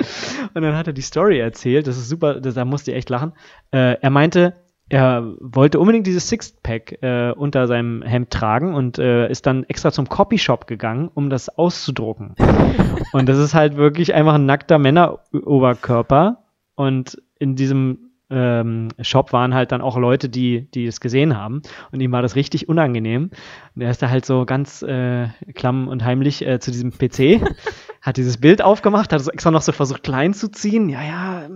[0.54, 1.86] und dann hat er die Story erzählt.
[1.86, 3.32] Das ist super, das, da musste ich echt lachen.
[3.70, 4.54] Äh, er meinte,
[4.92, 9.90] er wollte unbedingt dieses Sixpack äh, unter seinem Hemd tragen und äh, ist dann extra
[9.90, 12.34] zum Copyshop gegangen, um das auszudrucken.
[13.14, 19.54] und das ist halt wirklich einfach ein nackter Männeroberkörper und in diesem ähm, Shop waren
[19.54, 21.62] halt dann auch Leute, die, die es gesehen haben.
[21.90, 23.30] Und ihm war das richtig unangenehm.
[23.74, 27.42] Und er ist da halt so ganz äh, klamm und heimlich äh, zu diesem PC,
[28.02, 30.88] hat dieses Bild aufgemacht, hat es extra noch so versucht klein zu ziehen.
[30.88, 31.48] Ja, ja,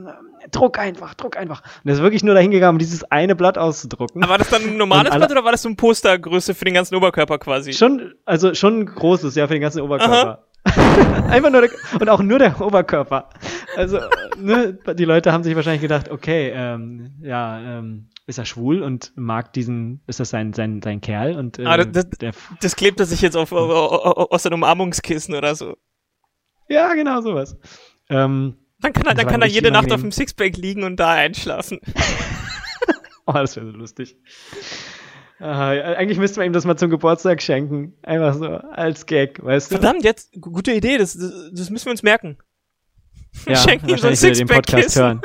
[0.50, 1.62] druck einfach, druck einfach.
[1.84, 4.22] Und er ist wirklich nur dahin gegangen, um dieses eine Blatt auszudrucken.
[4.22, 6.74] Aber war das dann ein normales Blatt oder war das so ein Postergröße für den
[6.74, 7.72] ganzen Oberkörper quasi?
[7.72, 10.44] Schon, also schon ein großes, ja, für den ganzen Oberkörper.
[11.28, 11.70] Einfach nur der,
[12.00, 13.28] und auch nur der Oberkörper.
[13.76, 14.00] Also,
[14.36, 19.12] ne, die Leute haben sich wahrscheinlich gedacht, okay, ähm, ja, ähm, ist er schwul und
[19.14, 22.98] mag diesen, ist das sein, sein, sein Kerl und äh, ah, das, der, das klebt
[22.98, 25.76] er sich jetzt auf, auf, aus seinem Umarmungskissen oder so.
[26.68, 27.56] Ja, genau, sowas.
[28.08, 31.12] Ähm, dann kann er, dann kann er jede Nacht auf dem Sixpack liegen und da
[31.12, 31.80] einschlafen.
[33.26, 34.16] oh, das wäre so lustig.
[35.38, 37.94] Aha, eigentlich müsste man ihm das mal zum Geburtstag schenken.
[38.02, 39.76] Einfach so, als Gag, weißt du?
[39.76, 42.38] Verdammt, jetzt, gute Idee, das, das, das müssen wir uns merken.
[43.46, 45.20] Ja, schenken ihm so ein Podcast hören.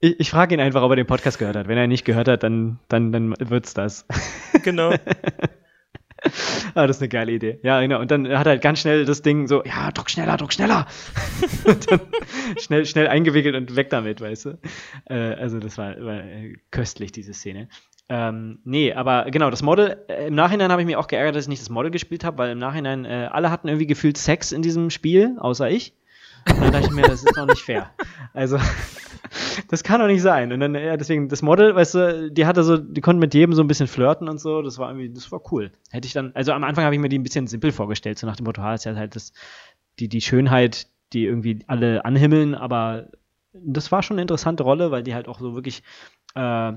[0.00, 1.68] Ich, ich frage ihn einfach, ob er den Podcast gehört hat.
[1.68, 4.06] Wenn er nicht gehört hat, dann, dann, dann wird's das.
[4.62, 4.94] Genau.
[6.74, 7.58] ah, das ist eine geile Idee.
[7.62, 8.00] Ja, genau.
[8.00, 10.86] Und dann hat er halt ganz schnell das Ding so, ja, druck schneller, druck schneller.
[11.64, 12.00] und dann
[12.58, 14.58] schnell, schnell eingewickelt und weg damit, weißt du.
[15.08, 16.22] Äh, also das war, war
[16.70, 17.68] köstlich, diese Szene.
[18.08, 21.44] Ähm, nee, aber genau, das Model, äh, im Nachhinein habe ich mich auch geärgert, dass
[21.44, 24.52] ich nicht das Model gespielt habe, weil im Nachhinein äh, alle hatten irgendwie gefühlt Sex
[24.52, 25.94] in diesem Spiel, außer ich.
[26.50, 27.90] Und dann dachte ich mir, das ist doch nicht fair.
[28.34, 28.58] Also,
[29.68, 30.52] das kann doch nicht sein.
[30.52, 33.54] Und dann, ja, deswegen, das Model, weißt du, die hatte so, die konnten mit jedem
[33.54, 35.72] so ein bisschen flirten und so, das war irgendwie, das war cool.
[35.90, 38.26] Hätte ich dann, also am Anfang habe ich mir die ein bisschen simpel vorgestellt, so
[38.26, 39.32] nach dem Motto, ha, ist ja halt das,
[39.98, 43.08] die, die Schönheit, die irgendwie alle anhimmeln, aber
[43.52, 45.82] das war schon eine interessante Rolle, weil die halt auch so wirklich
[46.34, 46.72] äh,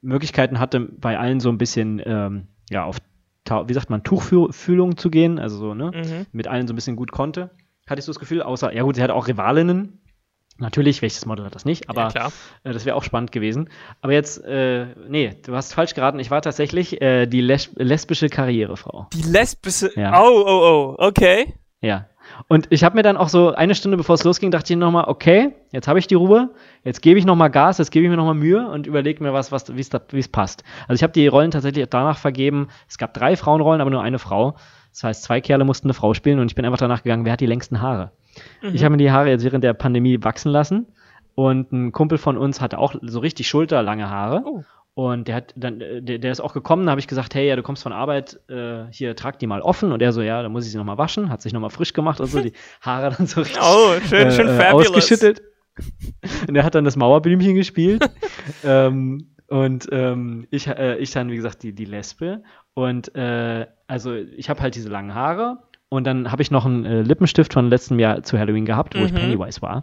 [0.00, 2.98] Möglichkeiten hatte, bei allen so ein bisschen, ähm, ja, auf,
[3.66, 6.26] wie sagt man, Tuchfühlung zu gehen, also so, ne, mhm.
[6.32, 7.50] mit allen so ein bisschen gut konnte,
[7.88, 10.00] hatte ich so das Gefühl, außer, ja gut, sie hatte auch Rivalinnen,
[10.60, 12.28] Natürlich, welches Model hat das nicht, aber ja,
[12.64, 13.70] äh, das wäre auch spannend gewesen.
[14.02, 16.18] Aber jetzt, äh, nee, du hast falsch geraten.
[16.18, 19.08] Ich war tatsächlich äh, die les lesbische Karrierefrau.
[19.14, 19.90] Die lesbische?
[19.96, 20.20] Ja.
[20.20, 21.54] Oh, oh, oh, okay.
[21.80, 22.06] Ja.
[22.46, 25.04] Und ich habe mir dann auch so eine Stunde bevor es losging, dachte ich nochmal,
[25.06, 26.50] okay, jetzt habe ich die Ruhe,
[26.84, 29.50] jetzt gebe ich nochmal Gas, jetzt gebe ich mir nochmal Mühe und überlege mir was,
[29.50, 30.62] was wie es passt.
[30.86, 32.68] Also ich habe die Rollen tatsächlich danach vergeben.
[32.86, 34.56] Es gab drei Frauenrollen, aber nur eine Frau.
[34.92, 37.32] Das heißt, zwei Kerle mussten eine Frau spielen und ich bin einfach danach gegangen, wer
[37.32, 38.12] hat die längsten Haare?
[38.62, 38.74] Mhm.
[38.74, 40.86] Ich habe mir die Haare jetzt während der Pandemie wachsen lassen
[41.34, 44.42] und ein Kumpel von uns hatte auch so richtig schulterlange Haare.
[44.44, 44.62] Oh.
[44.94, 47.48] Und der hat dann, äh, der, der ist auch gekommen, da habe ich gesagt, hey,
[47.48, 49.92] ja, du kommst von Arbeit, äh, hier trag die mal offen.
[49.92, 52.20] Und er so, ja, da muss ich sie nochmal waschen, hat sich nochmal frisch gemacht
[52.20, 55.42] und so, die Haare dann so richtig oh, schön, äh, schön äh, ausgeschüttet.
[56.46, 58.10] Und er hat dann das Mauerblümchen gespielt.
[58.64, 62.42] ähm, und ähm, ich, äh, ich dann, wie gesagt, die, die Lesbe.
[62.74, 65.62] Und äh, also ich habe halt diese langen Haare.
[65.90, 69.00] Und dann habe ich noch einen äh, Lippenstift von letztem Jahr zu Halloween gehabt, wo
[69.00, 69.06] mhm.
[69.06, 69.78] ich Pennywise war.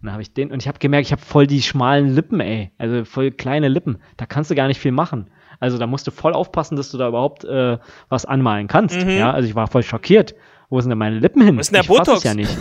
[0.00, 2.40] Und dann habe ich den und ich habe gemerkt, ich habe voll die schmalen Lippen,
[2.40, 2.72] ey.
[2.78, 3.98] Also voll kleine Lippen.
[4.16, 5.30] Da kannst du gar nicht viel machen.
[5.60, 9.00] Also da musst du voll aufpassen, dass du da überhaupt äh, was anmalen kannst.
[9.00, 9.10] Mhm.
[9.10, 10.34] Ja, also ich war voll schockiert.
[10.68, 11.56] Wo sind denn meine Lippen hin?
[11.56, 12.24] Wo ist denn der ich Botox?
[12.24, 12.58] ja nicht.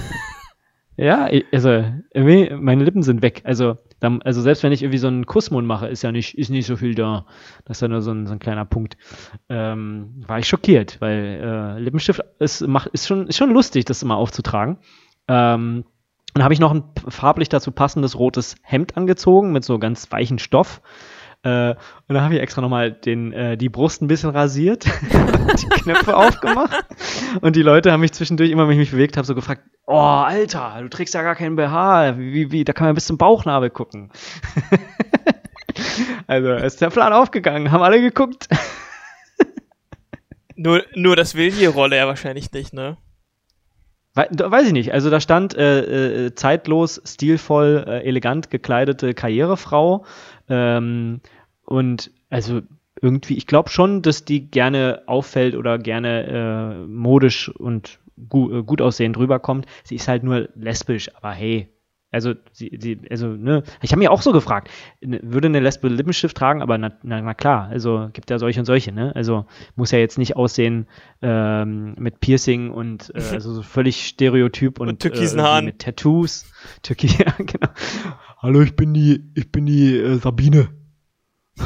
[0.98, 1.84] ja, also
[2.14, 3.42] meine Lippen sind weg.
[3.46, 6.50] Also, dann, also selbst wenn ich irgendwie so einen Kussmund mache, ist ja nicht, ist
[6.50, 7.26] nicht so viel da.
[7.66, 8.98] Das ist ja nur so ein, so ein kleiner Punkt.
[9.48, 14.02] Ähm, war ich schockiert, weil äh, Lippenstift ist, macht, ist, schon, ist schon lustig, das
[14.02, 14.80] immer aufzutragen.
[15.28, 15.86] Ähm,
[16.34, 20.40] dann habe ich noch ein farblich dazu passendes rotes Hemd angezogen mit so ganz weichen
[20.40, 20.82] Stoff.
[21.44, 24.86] Äh, und dann habe ich extra nochmal den, äh, die Brust ein bisschen rasiert,
[25.62, 26.86] die Knöpfe aufgemacht.
[27.42, 29.96] Und die Leute haben mich zwischendurch, immer wenn ich mich bewegt habe, so gefragt, oh,
[29.96, 33.72] Alter, du trägst ja gar keinen BH, wie, wie, da kann man bis zum Bauchnabel
[33.72, 34.12] gucken.
[36.28, 38.48] also ist der Plan aufgegangen, haben alle geguckt.
[40.56, 42.98] nur, nur das will die Rolle ja wahrscheinlich nicht, ne?
[44.14, 44.92] Weiß ich nicht.
[44.92, 50.06] Also da stand äh, äh, zeitlos, stilvoll, äh, elegant gekleidete Karrierefrau.
[50.52, 51.22] Ähm,
[51.66, 52.62] und also
[53.02, 58.00] irgendwie, ich glaube schon, dass die gerne auffällt oder gerne äh, modisch und
[58.30, 59.66] gu äh, gut aussehend rüberkommt.
[59.84, 61.70] Sie ist halt nur lesbisch, aber hey,
[62.14, 66.36] also, sie, sie, also, ne, ich habe mir auch so gefragt, würde eine Lesbe Lippenstift
[66.36, 69.16] tragen, aber na, na, na, klar, also gibt ja solche und solche, ne?
[69.16, 69.46] Also
[69.78, 70.88] muss ja jetzt nicht aussehen
[71.22, 75.66] ähm, mit Piercing und äh, also so völlig stereotyp und, und türkisen äh, Haaren.
[75.66, 76.52] mit Tattoos.
[76.84, 77.72] Türki ja, genau.
[78.42, 80.70] Hallo, ich bin die, ich bin die äh, Sabine.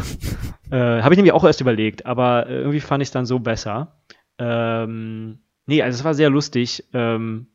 [0.71, 3.39] äh, habe ich nämlich auch erst überlegt, aber äh, irgendwie fand ich es dann so
[3.39, 4.01] besser.
[4.38, 6.84] Ähm, nee, also es war sehr lustig.
[6.91, 7.47] Ähm,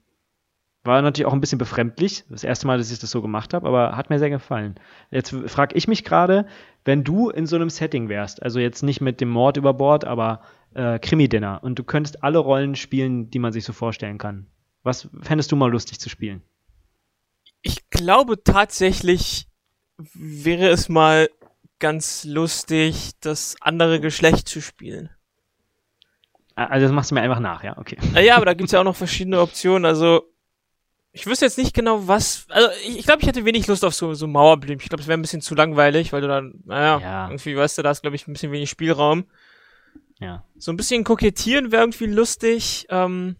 [0.84, 2.24] war natürlich auch ein bisschen befremdlich.
[2.30, 4.76] Das erste Mal, dass ich das so gemacht habe, aber hat mir sehr gefallen.
[5.10, 6.46] Jetzt frage ich mich gerade,
[6.86, 10.06] wenn du in so einem Setting wärst, also jetzt nicht mit dem Mord über Bord,
[10.06, 10.40] aber
[10.72, 14.46] äh, Krimi-Dinner und du könntest alle Rollen spielen, die man sich so vorstellen kann.
[14.82, 16.40] Was fändest du mal lustig zu spielen?
[17.62, 19.46] Ich glaube tatsächlich
[20.14, 21.28] wäre es mal
[21.78, 25.10] ganz lustig, das andere Geschlecht zu spielen.
[26.54, 27.96] Also das machst du mir einfach nach, ja, okay.
[28.12, 29.84] Naja, aber da gibt's ja auch noch verschiedene Optionen.
[29.86, 30.24] Also
[31.12, 32.46] ich wüsste jetzt nicht genau, was.
[32.50, 34.82] Also ich, ich glaube, ich hätte wenig Lust auf so, so Mauerblümchen.
[34.84, 37.28] Ich glaube, es wäre ein bisschen zu langweilig, weil du dann, naja, Ja.
[37.28, 39.24] irgendwie, weißt du, da ist, glaube ich, ein bisschen wenig Spielraum.
[40.18, 40.44] Ja.
[40.58, 42.86] So ein bisschen kokettieren wäre irgendwie lustig.
[42.90, 43.36] Ähm,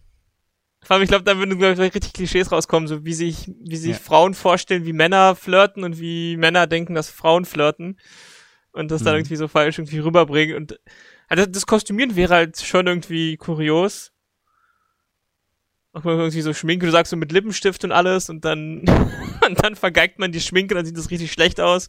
[0.82, 3.76] vor allem, ich glaube, da würden glaub ich, richtig Klischees rauskommen, so wie sich, wie
[3.76, 3.98] sich Ja.
[3.98, 7.98] Frauen vorstellen, wie Männer flirten und wie Männer denken, dass Frauen flirten.
[8.72, 9.20] Und das dann Mhm.
[9.20, 10.56] irgendwie so falsch irgendwie rüberbringen.
[10.56, 10.78] Und
[11.28, 14.12] also das Kostümieren wäre halt schon irgendwie kurios.
[15.92, 18.84] Auch mal irgendwie so Schminke, du sagst so mit Lippenstift und alles und dann,
[19.46, 21.88] und dann vergeigt man die Schminke, dann sieht das richtig schlecht aus.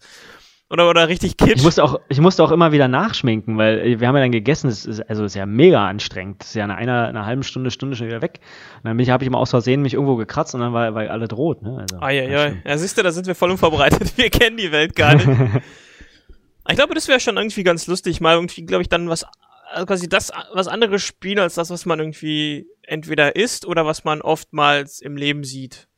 [0.71, 1.57] Oder, oder richtig kitsch.
[1.57, 4.31] Ich musste, auch, ich musste auch immer wieder nachschminken, weil äh, wir haben ja dann
[4.31, 6.41] gegessen, es ist, also es ist ja mega anstrengend.
[6.43, 8.39] Es ist ja nach einer, einer halben Stunde, Stunde schon wieder weg.
[8.81, 11.35] Und dann habe ich immer aus Versehen mich irgendwo gekratzt und dann war, war alles
[11.35, 11.61] rot.
[11.61, 11.77] Ne?
[11.77, 14.13] Also, Ah, ja, siehst du, da sind wir voll unvorbereitet.
[14.17, 15.27] Wir kennen die Welt gar nicht.
[16.69, 19.25] ich glaube, das wäre schon irgendwie ganz lustig, mal irgendwie, glaube ich, dann was,
[19.73, 24.05] also quasi das, was anderes spielen, als das, was man irgendwie entweder isst oder was
[24.05, 25.89] man oftmals im Leben sieht.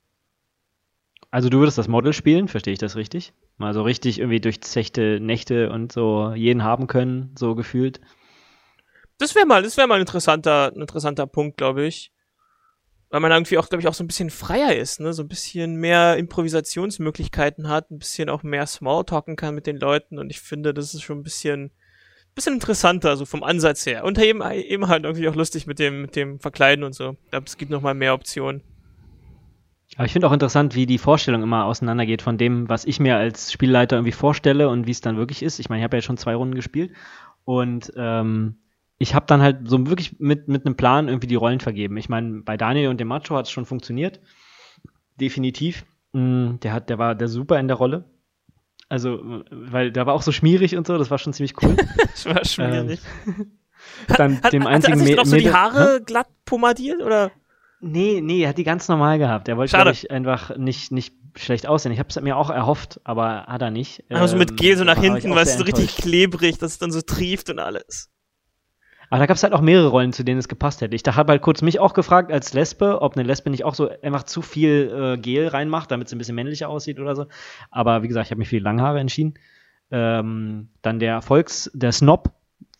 [1.29, 3.33] Also du würdest das Model spielen, verstehe ich das richtig?
[3.57, 8.01] Mal so richtig irgendwie durchzechte Nächte und so jeden haben können, so gefühlt.
[9.19, 12.11] Das wäre mal, das wäre mal ein interessanter, ein interessanter Punkt, glaube ich.
[13.09, 15.13] Weil man irgendwie auch, glaube ich, auch so ein bisschen freier ist, ne?
[15.13, 20.17] So ein bisschen mehr Improvisationsmöglichkeiten hat, ein bisschen auch mehr Smalltalken kann mit den Leuten
[20.17, 21.69] und ich finde, das ist schon ein bisschen,
[22.33, 24.03] bisschen interessanter, so vom Ansatz her.
[24.03, 27.15] Und eben, eben halt irgendwie auch lustig mit dem, mit dem Verkleiden und so.
[27.25, 28.63] Ich glaube, es gibt noch mal mehr Optionen.
[29.95, 33.17] Aber ich finde auch interessant, wie die Vorstellung immer auseinandergeht von dem, was ich mir
[33.17, 35.59] als Spielleiter irgendwie vorstelle und wie es dann wirklich ist.
[35.59, 36.91] Ich meine, ich habe ja schon zwei Runden gespielt
[37.45, 38.57] und ähm,
[38.97, 41.97] ich habe dann halt so wirklich mit, mit einem Plan irgendwie die Rollen vergeben.
[41.97, 44.19] Ich meine, bei Daniel und dem Macho hat es schon funktioniert.
[45.19, 45.85] Definitiv.
[46.13, 48.05] Mm, Der, hat, der war der super in der Rolle.
[48.89, 51.75] Also, weil der war auch so schmierig und so, das war schon ziemlich cool.
[51.97, 52.99] Das war schwierig.
[54.07, 57.31] dann hat, dem hat, einzigen hat er sich so die Haare glatt pomadiert oder?
[57.85, 59.49] Nee, nee, er hat die ganz normal gehabt.
[59.49, 61.91] Er wollte, glaube einfach nicht, nicht schlecht aussehen.
[61.91, 64.05] Ich habe es mir auch erhofft, aber hat er nicht.
[64.09, 66.91] Also mit Ähm, Gel so nach hinten, du, sehr so richtig klebrig, dass es dann
[66.91, 68.09] so trieft und alles.
[69.09, 70.95] Aber da gab es halt auch mehrere Rollen, zu denen es gepasst hätte.
[70.95, 73.89] Ich habe halt kurz mich auch gefragt als Lesbe, ob eine Lesbe nicht auch so
[74.01, 77.27] einfach zu viel äh, Gel reinmacht, damit sie ein bisschen männlicher aussieht oder so.
[77.69, 79.33] Aber wie gesagt, ich habe mich für die Langhaare entschieden.
[79.91, 82.31] Ähm, dann der Volks, der Snob,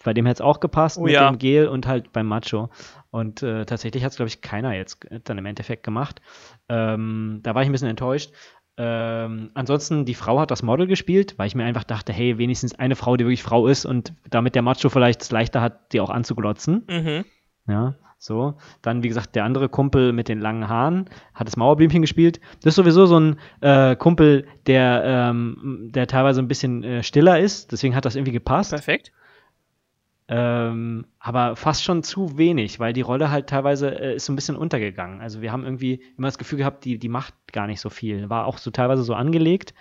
[0.04, 1.30] bei dem hätte es auch gepasst Oh mit ja.
[1.30, 2.70] dem Gel und halt beim Macho.
[3.14, 6.20] Und äh, tatsächlich hat es, glaube ich, keiner jetzt dann im Endeffekt gemacht.
[6.68, 8.32] Ähm, da war ich ein bisschen enttäuscht.
[8.76, 12.74] Ähm, ansonsten, die Frau hat das Model gespielt, weil ich mir einfach dachte, hey, wenigstens
[12.74, 16.02] eine Frau, die wirklich Frau ist und damit der Macho vielleicht es leichter hat, die
[16.02, 16.88] auch anzuglotzen.
[16.90, 17.26] Mhm.
[17.68, 18.56] Ja, so.
[18.82, 22.40] Dann, wie gesagt, der andere Kumpel mit den langen Haaren hat das Mauerblümchen gespielt.
[22.64, 27.40] Das ist sowieso so ein äh, Kumpel, der, ähm, der teilweise ein bisschen äh, stiller
[27.40, 28.72] ist, deswegen hat das irgendwie gepasst.
[28.72, 29.12] Perfekt.
[30.30, 34.36] Ähm, aber fast schon zu wenig, weil die Rolle halt teilweise äh, ist so ein
[34.38, 35.22] bisschen untergegangen.
[35.22, 38.30] Also wir haben irgendwie immer das Gefühl gehabt, die, die macht gar nicht so viel.
[38.30, 39.74] War auch so teilweise so angelegt.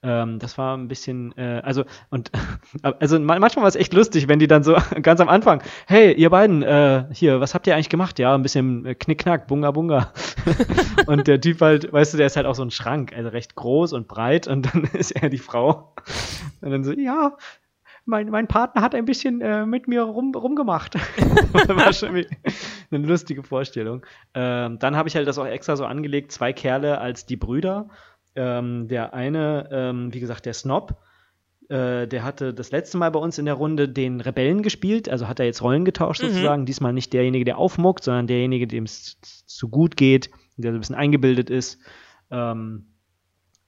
[0.00, 2.30] Ähm, das war ein bisschen, äh, also, und,
[2.82, 6.12] also ma- manchmal war es echt lustig, wenn die dann so ganz am Anfang, hey,
[6.12, 8.18] ihr beiden, äh, hier, was habt ihr eigentlich gemacht?
[8.20, 10.12] Ja, ein bisschen äh, Knickknack, Bunga Bunga.
[11.06, 13.56] und der Typ halt, weißt du, der ist halt auch so ein Schrank, also recht
[13.56, 15.94] groß und breit und dann ist er die Frau.
[16.60, 17.36] Und dann so, ja,
[18.08, 20.94] mein, mein Partner hat ein bisschen äh, mit mir rum, rumgemacht.
[21.68, 22.24] war schon
[22.90, 24.04] eine lustige Vorstellung.
[24.34, 27.88] Ähm, dann habe ich halt das auch extra so angelegt, zwei Kerle als die Brüder.
[28.34, 30.96] Ähm, der eine, ähm, wie gesagt, der Snob,
[31.68, 35.28] äh, der hatte das letzte Mal bei uns in der Runde den Rebellen gespielt, also
[35.28, 36.28] hat er jetzt Rollen getauscht Mhm.
[36.28, 36.66] sozusagen.
[36.66, 40.80] Diesmal nicht derjenige, der aufmuckt, sondern derjenige, dem es zu gut geht, der so ein
[40.80, 41.78] bisschen eingebildet ist.
[42.30, 42.94] Ähm,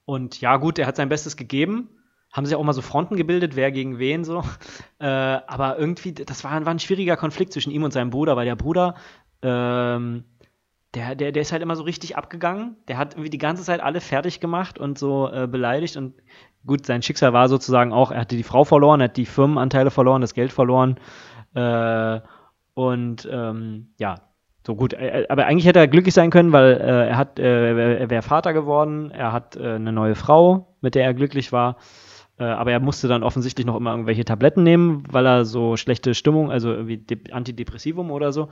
[0.06, 1.90] und ja, gut, er hat sein Bestes gegeben.
[2.30, 4.42] Haben sich auch mal so Fronten gebildet, wer gegen wen so.
[5.00, 8.44] Äh, aber irgendwie, das war, war ein schwieriger Konflikt zwischen ihm und seinem Bruder, weil
[8.44, 8.96] der Bruder,
[9.40, 10.24] ähm,
[10.94, 12.76] der, der, der ist halt immer so richtig abgegangen.
[12.88, 15.96] Der hat irgendwie die ganze Zeit alle fertig gemacht und so äh, beleidigt.
[15.96, 16.14] Und
[16.66, 19.90] gut, sein Schicksal war sozusagen auch, er hatte die Frau verloren, er hat die Firmenanteile
[19.90, 21.00] verloren, das Geld verloren.
[21.54, 22.20] Äh,
[22.74, 24.16] und ähm, ja,
[24.66, 24.94] so gut.
[25.28, 28.52] Aber eigentlich hätte er glücklich sein können, weil äh, er hat, äh, er wäre Vater
[28.52, 31.76] geworden, er hat äh, eine neue Frau, mit der er glücklich war.
[32.40, 36.14] Äh, aber er musste dann offensichtlich noch immer irgendwelche Tabletten nehmen, weil er so schlechte
[36.14, 38.48] Stimmung, also irgendwie De Antidepressivum oder so.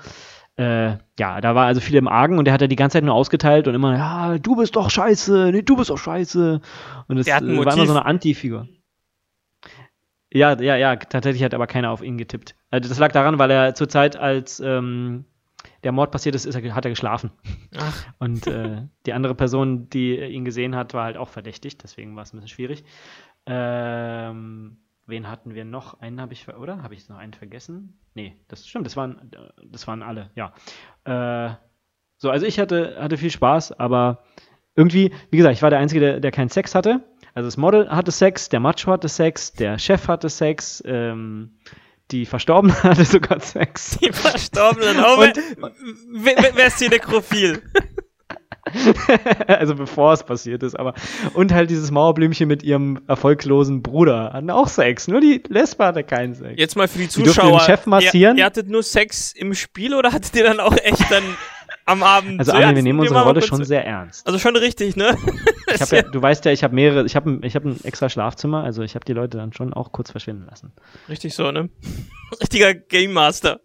[0.56, 3.04] Äh, ja, da war also viel im Argen und der hat er die ganze Zeit
[3.04, 6.60] nur ausgeteilt und immer, ja, du bist doch scheiße, nee, du bist doch scheiße.
[7.06, 7.30] Und äh,
[7.64, 8.68] war immer so eine Anti-Figur.
[10.30, 12.56] Ja, ja, ja, tatsächlich hat aber keiner auf ihn getippt.
[12.70, 15.24] Also das lag daran, weil er zur Zeit, als ähm,
[15.84, 17.30] der Mord passiert ist, ist er, hat er geschlafen.
[17.78, 22.16] Ach, Und äh, die andere Person, die ihn gesehen hat, war halt auch verdächtigt, deswegen
[22.16, 22.84] war es ein bisschen schwierig.
[23.48, 24.76] Ähm,
[25.06, 26.00] wen hatten wir noch?
[26.00, 26.82] Einen habe ich, oder?
[26.82, 27.98] Habe ich noch einen vergessen?
[28.14, 29.30] Nee, das stimmt, das waren,
[29.64, 30.52] das waren alle, ja.
[31.04, 31.54] Äh,
[32.18, 34.22] so, also ich hatte, hatte viel Spaß, aber
[34.74, 37.00] irgendwie, wie gesagt, ich war der Einzige, der, der keinen Sex hatte.
[37.34, 41.58] Also das Model hatte Sex, der Macho hatte Sex, der Chef hatte Sex, ähm,
[42.10, 43.98] die Verstorbene hatte sogar Sex.
[43.98, 44.96] Die Verstorbenen.
[45.04, 45.36] Oh, Und-
[46.24, 47.62] wer- wer ist hier nekrophil?
[49.46, 50.94] also bevor es passiert ist, aber
[51.34, 55.08] und halt dieses Mauerblümchen mit ihrem erfolglosen Bruder hatten auch Sex.
[55.08, 56.54] Nur die Lesbe hatte keinen Sex.
[56.56, 57.58] Jetzt mal für die Zuschauer.
[57.58, 58.36] den Chef massieren.
[58.36, 61.24] Ihr, ihr hattet nur Sex im Spiel oder hattet ihr dann auch echt dann
[61.88, 62.38] am Abend?
[62.38, 64.26] Also so, Armin, wir nehmen unsere Rolle schon sehr ernst.
[64.26, 65.16] Also schon richtig, ne?
[65.74, 68.08] Ich hab ja, du weißt ja, ich habe mehrere, ich habe ich hab ein extra
[68.08, 70.72] Schlafzimmer, also ich habe die Leute dann schon auch kurz verschwinden lassen.
[71.10, 71.68] Richtig so, ne?
[72.40, 73.60] Richtiger Game Master.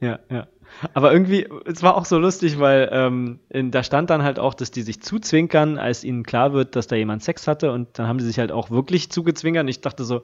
[0.00, 0.46] Ja, ja.
[0.94, 4.54] Aber irgendwie, es war auch so lustig, weil ähm, in, da stand dann halt auch,
[4.54, 8.06] dass die sich zuzwinkern, als ihnen klar wird, dass da jemand Sex hatte und dann
[8.08, 10.22] haben die sich halt auch wirklich zugezwinkert und ich dachte so,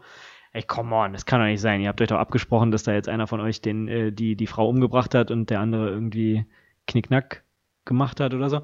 [0.52, 1.80] ey, come on, das kann doch nicht sein.
[1.80, 4.46] Ihr habt euch doch abgesprochen, dass da jetzt einer von euch den, äh, die, die
[4.46, 6.46] Frau umgebracht hat und der andere irgendwie
[6.86, 7.44] Knickknack
[7.84, 8.62] gemacht hat oder so.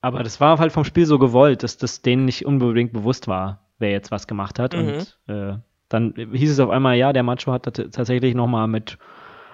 [0.00, 3.66] Aber das war halt vom Spiel so gewollt, dass das denen nicht unbedingt bewusst war,
[3.78, 4.74] wer jetzt was gemacht hat.
[4.74, 4.88] Mhm.
[4.88, 5.58] Und äh,
[5.88, 8.98] dann hieß es auf einmal, ja, der Macho hat tat- tatsächlich nochmal mit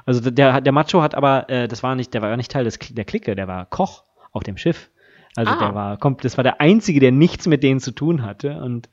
[0.09, 2.79] also der, der Macho hat aber, äh, das war nicht, der war nicht Teil des,
[2.79, 4.91] der Clique, der war Koch auf dem Schiff.
[5.37, 5.59] Also Ah.
[5.59, 8.61] der war, kommt, das war der Einzige, der nichts mit denen zu tun hatte.
[8.61, 8.89] Und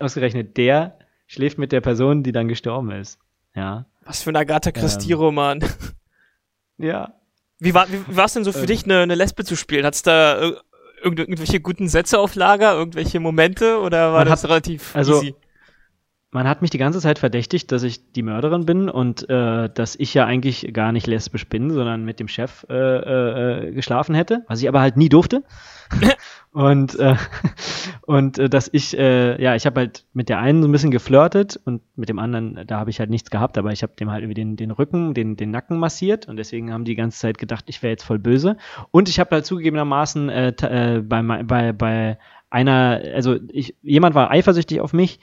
[0.00, 3.18] ausgerechnet der schläft mit der Person, die dann gestorben ist.
[3.54, 3.86] Ja.
[4.04, 4.74] Was für ein Agatha Ähm.
[4.74, 5.60] Christie-Roman.
[6.78, 7.14] Ja.
[7.58, 8.66] Wie war wie, wie war es denn so für Ähm.
[8.66, 9.84] dich, eine, eine Lesbe zu spielen?
[9.86, 10.60] Hat's da ir-
[11.02, 15.14] irgend, irgendwelche guten Sätze auf Lager, irgendwelche Momente oder war Man das hat- relativ also-
[15.22, 15.34] easy?
[16.32, 19.94] Man hat mich die ganze Zeit verdächtigt, dass ich die Mörderin bin und äh, dass
[19.96, 24.44] ich ja eigentlich gar nicht lesbisch bin, sondern mit dem Chef äh, äh, geschlafen hätte,
[24.48, 25.44] was ich aber halt nie durfte.
[26.52, 27.14] und äh,
[28.06, 30.90] und äh, dass ich, äh, ja, ich habe halt mit der einen so ein bisschen
[30.90, 34.10] geflirtet und mit dem anderen, da habe ich halt nichts gehabt, aber ich habe dem
[34.10, 37.20] halt irgendwie den, den Rücken, den, den Nacken massiert und deswegen haben die die ganze
[37.20, 38.56] Zeit gedacht, ich wäre jetzt voll böse.
[38.90, 42.18] Und ich habe halt zugegebenermaßen äh, äh, bei, bei, bei
[42.48, 45.20] einer, also ich, jemand war eifersüchtig auf mich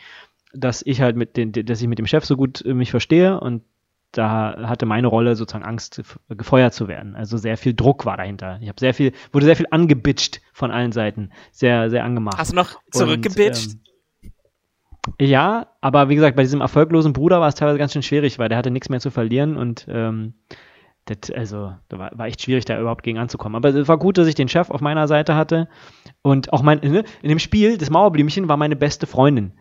[0.54, 3.40] dass ich halt mit den, dass ich mit dem Chef so gut äh, mich verstehe
[3.40, 3.64] und
[4.12, 7.16] da hatte meine Rolle sozusagen Angst, gefeuert zu werden.
[7.16, 8.60] Also sehr viel Druck war dahinter.
[8.62, 11.32] Ich habe sehr viel, wurde sehr viel angebitscht von allen Seiten.
[11.52, 12.38] Sehr, sehr angemacht.
[12.38, 13.72] Hast du noch zurückgebitscht?
[13.72, 14.30] Und,
[15.20, 18.38] ähm, ja, aber wie gesagt, bei diesem erfolglosen Bruder war es teilweise ganz schön schwierig,
[18.38, 20.36] weil der hatte nichts mehr zu verlieren und ähm,
[21.06, 23.56] das, also, da war, war echt schwierig, da überhaupt gegen anzukommen.
[23.56, 25.68] Aber es war gut, dass ich den Chef auf meiner Seite hatte.
[26.22, 29.52] Und auch mein, ne, in dem Spiel, das Mauerblümchen war meine beste Freundin.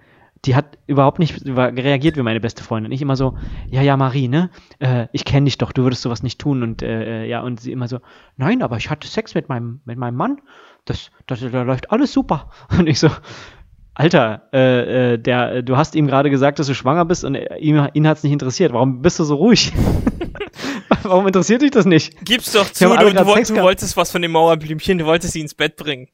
[0.44, 2.90] Die hat überhaupt nicht reagiert wie meine beste Freundin.
[2.90, 3.38] Ich immer so,
[3.70, 4.50] ja, ja, Marie, ne?
[4.80, 6.62] Äh, ich kenne dich doch, du würdest sowas nicht tun.
[6.62, 8.00] Und äh, äh, ja, und sie immer so,
[8.36, 10.40] nein, aber ich hatte Sex mit meinem, mit meinem Mann.
[10.84, 12.50] Das, das, da läuft alles super.
[12.76, 13.08] Und ich so,
[13.94, 17.88] Alter, äh, äh, der, du hast ihm gerade gesagt, dass du schwanger bist und ihm,
[17.92, 18.72] ihn hat's nicht interessiert.
[18.72, 19.72] Warum bist du so ruhig?
[21.02, 22.24] Warum interessiert dich das nicht?
[22.24, 25.54] Gib's doch zu, du, du, du wolltest was von dem Mauerblümchen, du wolltest sie ins
[25.54, 26.08] Bett bringen.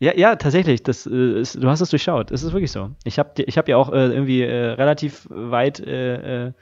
[0.00, 0.82] Ja, ja, tatsächlich.
[0.82, 2.30] Das, äh, ist, du hast es durchschaut.
[2.30, 2.90] Es ist wirklich so.
[3.04, 6.52] Ich habe ich hab ja auch äh, irgendwie äh, relativ weit äh, äh,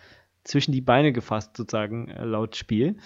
[0.45, 2.97] zwischen die Beine gefasst, sozusagen, äh, laut Spiel.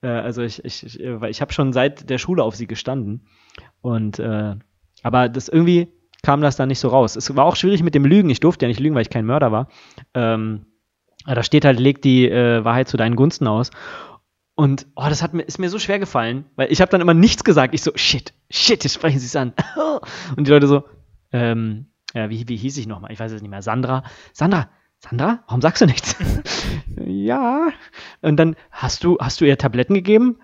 [0.00, 3.26] Also ich, ich, ich, ich habe schon seit der Schule auf sie gestanden.
[3.80, 4.20] Und
[5.02, 5.88] aber das irgendwie
[6.22, 7.16] kam das dann nicht so raus.
[7.16, 8.30] Es war auch schwierig mit dem Lügen.
[8.30, 9.66] Ich durfte ja nicht lügen, weil ich kein Mörder war.
[10.14, 10.66] Ähm,
[11.26, 13.72] da steht halt, leg die Wahrheit zu deinen Gunsten aus.
[14.58, 17.14] Und oh, das hat mir, ist mir so schwer gefallen, weil ich habe dann immer
[17.14, 17.74] nichts gesagt.
[17.74, 19.52] Ich so, shit, shit, jetzt sprechen sie es an.
[20.36, 20.82] Und die Leute so,
[21.30, 23.12] ähm, ja, wie, wie hieß ich nochmal?
[23.12, 23.62] Ich weiß es nicht mehr.
[23.62, 24.02] Sandra.
[24.32, 26.16] Sandra, Sandra, warum sagst du nichts?
[27.06, 27.68] ja.
[28.20, 30.40] Und dann, hast du, hast du ihr Tabletten gegeben?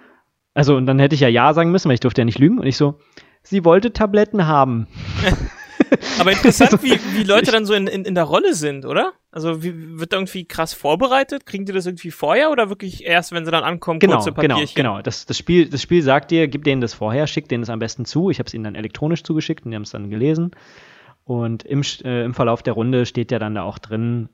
[0.54, 2.60] Also, und dann hätte ich ja Ja sagen müssen, weil ich durfte ja nicht lügen.
[2.60, 3.00] Und ich so,
[3.42, 4.86] sie wollte Tabletten haben.
[6.18, 9.12] Aber interessant, wie, wie Leute dann so in, in, in der Rolle sind, oder?
[9.30, 11.46] Also wie, wird da irgendwie krass vorbereitet?
[11.46, 14.54] Kriegen die das irgendwie vorher oder wirklich erst, wenn sie dann ankommen, Genau, kurze genau,
[14.54, 14.74] Papierchen?
[14.74, 15.02] genau.
[15.02, 17.78] Das, das, Spiel, das Spiel sagt dir, gib denen das vorher, schick denen das am
[17.78, 18.30] besten zu.
[18.30, 20.52] Ich habe es ihnen dann elektronisch zugeschickt und die haben es dann gelesen.
[21.24, 24.28] Und im, äh, im Verlauf der Runde steht ja dann da auch drin,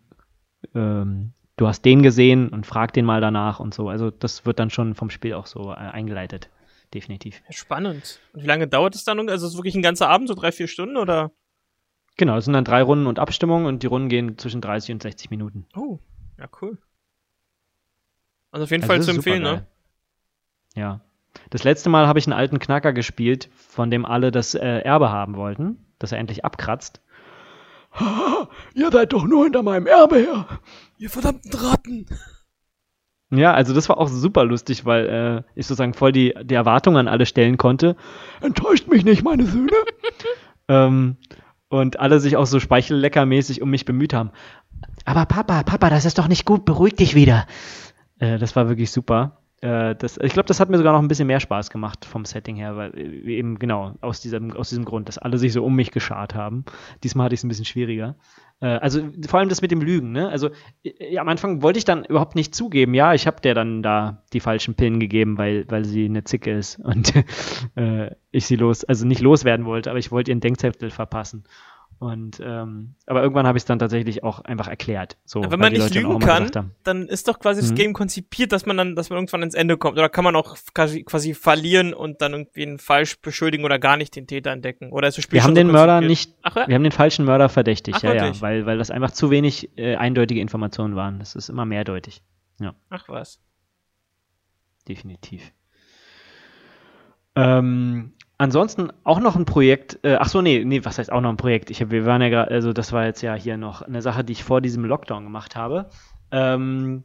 [0.74, 3.88] ähm, du hast den gesehen und frag den mal danach und so.
[3.88, 6.50] Also das wird dann schon vom Spiel auch so äh, eingeleitet.
[6.92, 7.40] Definitiv.
[7.50, 8.20] Spannend.
[8.32, 9.28] Und wie lange dauert es dann?
[9.28, 11.30] Also ist es wirklich ein ganzer Abend, so drei, vier Stunden oder?
[12.20, 15.02] Genau, es sind dann drei Runden und Abstimmungen und die Runden gehen zwischen 30 und
[15.02, 15.64] 60 Minuten.
[15.74, 16.00] Oh,
[16.38, 16.76] ja, cool.
[18.50, 19.66] Also auf jeden Also Fall zu empfehlen, ne?
[20.74, 21.00] Ja.
[21.48, 25.08] Das letzte Mal habe ich einen alten Knacker gespielt, von dem alle das äh, Erbe
[25.08, 27.00] haben wollten, dass er endlich abkratzt.
[28.74, 30.46] Ihr seid doch nur hinter meinem Erbe her.
[30.98, 32.06] Ihr verdammten Ratten!
[33.30, 36.98] Ja, also das war auch super lustig, weil äh, ich sozusagen voll die, die Erwartungen
[36.98, 37.96] an alle stellen konnte.
[38.42, 39.72] Enttäuscht mich nicht, meine Söhne.
[40.68, 41.16] ähm,
[41.70, 44.32] und alle sich auch so speichelleckermäßig um mich bemüht haben.
[45.06, 47.46] Aber Papa, Papa, das ist doch nicht gut, beruhig dich wieder.
[48.18, 49.39] Äh, das war wirklich super.
[49.60, 52.24] Äh, das, ich glaube, das hat mir sogar noch ein bisschen mehr Spaß gemacht vom
[52.24, 55.62] Setting her, weil äh, eben genau aus diesem, aus diesem Grund, dass alle sich so
[55.64, 56.64] um mich geschart haben.
[57.04, 58.16] Diesmal hatte ich es ein bisschen schwieriger.
[58.60, 60.30] Äh, also vor allem das mit dem Lügen, ne?
[60.30, 60.48] Also
[60.82, 64.22] äh, am Anfang wollte ich dann überhaupt nicht zugeben, ja, ich habe der dann da
[64.32, 67.12] die falschen Pillen gegeben, weil, weil sie eine Zicke ist und
[67.76, 71.44] äh, ich sie los, also nicht loswerden wollte, aber ich wollte ihren Denkzettel verpassen.
[72.00, 75.18] Und ähm, aber irgendwann habe ich es dann tatsächlich auch einfach erklärt.
[75.26, 77.66] So, wenn man nicht lügen kann, dann ist doch quasi mhm.
[77.66, 79.98] das Game konzipiert, dass man dann, dass man irgendwann ins Ende kommt.
[79.98, 83.98] Oder kann man auch quasi, quasi verlieren und dann irgendwie einen falsch beschuldigen oder gar
[83.98, 84.92] nicht den Täter entdecken?
[84.92, 86.68] Oder ist das Spiel Wir haben den Mörder nicht, Ach, ja?
[86.68, 89.68] wir haben den falschen Mörder verdächtig, Ach, ja, ja, weil, weil das einfach zu wenig
[89.76, 91.18] äh, eindeutige Informationen waren.
[91.18, 92.22] Das ist immer mehrdeutig.
[92.60, 92.74] Ja.
[92.88, 93.42] Ach was.
[94.88, 95.52] Definitiv.
[97.36, 101.28] Ähm, Ansonsten auch noch ein Projekt, äh, ach so, nee, nee, was heißt auch noch
[101.28, 101.68] ein Projekt?
[101.68, 104.24] Ich hab, wir waren ja gerade, also das war jetzt ja hier noch eine Sache,
[104.24, 105.90] die ich vor diesem Lockdown gemacht habe.
[106.32, 107.04] Ähm,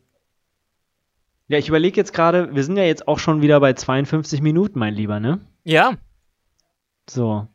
[1.50, 4.80] ja, ich überlege jetzt gerade, wir sind ja jetzt auch schon wieder bei 52 Minuten,
[4.80, 5.42] mein Lieber, ne?
[5.66, 5.96] Ja.
[7.10, 7.50] So.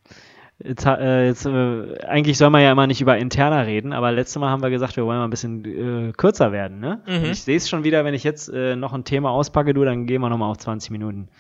[0.63, 4.39] Jetzt, äh, jetzt äh, eigentlich soll man ja immer nicht über interner reden, aber letztes
[4.39, 7.03] Mal haben wir gesagt, wir wollen mal ein bisschen äh, kürzer werden, ne?
[7.07, 7.31] Mhm.
[7.31, 10.05] Ich sehe es schon wieder, wenn ich jetzt äh, noch ein Thema auspacke, du, dann
[10.05, 11.31] gehen wir nochmal auf 20 Minuten.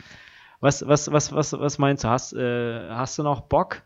[0.61, 2.09] Was, was, was, was, was meinst du?
[2.09, 3.83] Hast, äh, hast du noch Bock?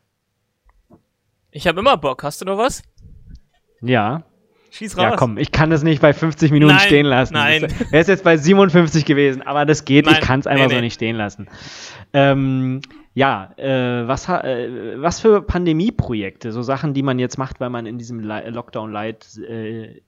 [1.52, 2.24] Ich habe immer Bock.
[2.24, 2.82] Hast du noch was?
[3.80, 4.24] Ja.
[4.74, 5.02] Schieß raus.
[5.02, 7.34] Ja, komm, ich kann das nicht bei 50 Minuten nein, stehen lassen.
[7.34, 7.72] Nein.
[7.92, 10.74] Er ist jetzt bei 57 gewesen, aber das geht, nein, ich kann es einfach nee,
[10.74, 11.46] so nicht stehen lassen.
[12.12, 12.80] Ähm,
[13.14, 17.86] ja, äh, was, äh, was für Pandemieprojekte, so Sachen, die man jetzt macht, weil man
[17.86, 20.00] in diesem Lockdown Light äh,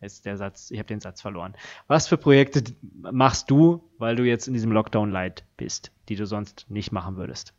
[0.00, 1.54] jetzt der Satz, ich habe den Satz verloren.
[1.88, 2.62] Was für Projekte
[3.10, 7.16] machst du, weil du jetzt in diesem Lockdown Light bist, die du sonst nicht machen
[7.16, 7.54] würdest?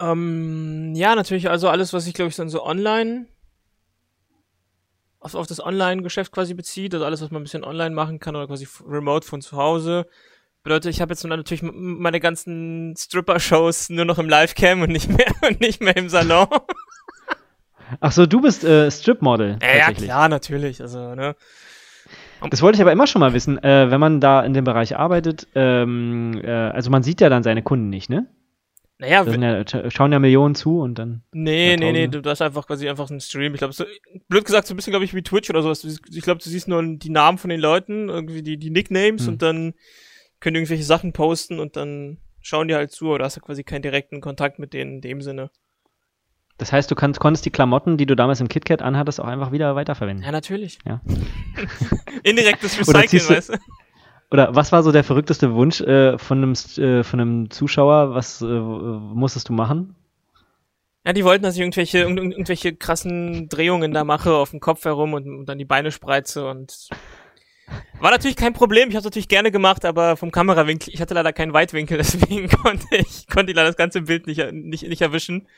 [0.00, 3.26] Ähm, ja, natürlich, also alles, was ich glaube ich dann so online
[5.20, 8.34] auf, auf das Online-Geschäft quasi bezieht, also alles, was man ein bisschen online machen kann
[8.34, 10.06] oder quasi remote von zu Hause.
[10.62, 15.26] Bedeutet, ich habe jetzt natürlich meine ganzen Stripper-Shows nur noch im Live-Cam und nicht mehr
[15.48, 16.48] und nicht mehr im Salon.
[18.00, 19.58] Ach so, du bist äh, Strip-Model.
[19.62, 20.80] Ja, ja, klar, natürlich.
[20.80, 21.34] Also, ne?
[22.50, 24.96] Das wollte ich aber immer schon mal wissen, äh, wenn man da in dem Bereich
[24.96, 28.26] arbeitet, ähm, äh, also man sieht ja dann seine Kunden nicht, ne?
[29.00, 31.22] Naja, ja, schauen ja Millionen zu und dann.
[31.32, 33.54] Nee, nee, nee, du hast einfach quasi einfach einen Stream.
[33.54, 33.86] Ich glaube, so,
[34.28, 35.82] blöd gesagt, so ein bisschen, glaube ich, wie Twitch oder sowas.
[35.84, 39.32] Ich glaube, du siehst nur die Namen von den Leuten, irgendwie die, die Nicknames hm.
[39.32, 39.74] und dann
[40.38, 43.64] können die irgendwelche Sachen posten und dann schauen die halt zu, oder hast du quasi
[43.64, 45.50] keinen direkten Kontakt mit denen in dem Sinne.
[46.58, 49.50] Das heißt, du kannst, konntest die Klamotten, die du damals im KitKat anhattest, auch einfach
[49.50, 50.26] wieder weiterverwenden.
[50.26, 50.78] Ja, natürlich.
[50.86, 51.00] Ja.
[52.22, 53.58] Indirektes Recyceln, weißt du?
[54.30, 58.14] Oder was war so der verrückteste Wunsch äh, von, einem, äh, von einem Zuschauer?
[58.14, 59.96] Was äh, musstest du machen?
[61.04, 65.14] Ja, die wollten, dass ich irgendwelche, irgendwelche krassen Drehungen da mache auf dem Kopf herum
[65.14, 66.88] und, und dann die Beine spreize und
[68.00, 68.90] war natürlich kein Problem.
[68.90, 72.96] Ich habe natürlich gerne gemacht, aber vom Kamerawinkel, ich hatte leider keinen Weitwinkel, deswegen konnte
[72.96, 75.48] ich konnte ich leider das ganze Bild nicht nicht, nicht erwischen.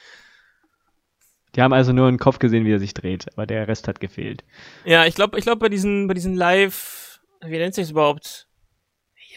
[1.55, 4.01] Die haben also nur einen Kopf gesehen, wie er sich dreht, aber der Rest hat
[4.01, 4.45] gefehlt.
[4.85, 8.49] Ja, ich glaube, ich glaube bei diesen, bei diesen Live, wie nennt sich überhaupt?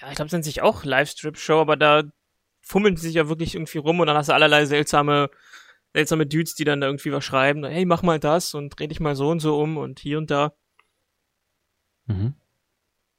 [0.01, 2.03] Ja, ich glaube, es nennt sich auch Live-Strip-Show, aber da
[2.61, 5.29] fummeln sie sich ja wirklich irgendwie rum und dann hast du allerlei seltsame,
[5.93, 7.63] seltsame Dudes, die dann da irgendwie was schreiben.
[7.63, 10.31] Hey, mach mal das und dreh dich mal so und so um und hier und
[10.31, 10.53] da.
[12.07, 12.33] Mhm.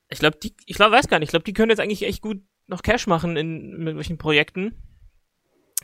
[0.09, 2.21] Ich glaube, die, ich glaube, weiß gar nicht, ich glaube, die können jetzt eigentlich echt
[2.23, 4.75] gut noch Cash machen in, mit solchen Projekten.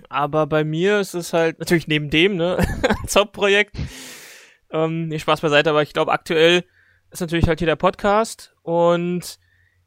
[0.09, 2.59] Aber bei mir ist es halt natürlich neben dem, ne,
[3.03, 3.77] als Hauptprojekt.
[4.71, 6.65] Ähm, nee, Spaß beiseite, aber ich glaube, aktuell
[7.11, 9.39] ist natürlich halt hier der Podcast und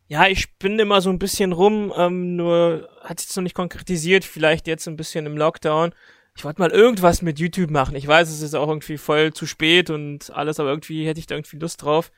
[0.07, 4.23] ja, ich spinne immer so ein bisschen rum, ähm, nur hat sich noch nicht konkretisiert,
[4.23, 5.93] vielleicht jetzt ein bisschen im Lockdown.
[6.37, 7.95] Ich wollte mal irgendwas mit YouTube machen.
[7.95, 11.27] Ich weiß, es ist auch irgendwie voll zu spät und alles, aber irgendwie hätte ich
[11.27, 12.11] da irgendwie Lust drauf.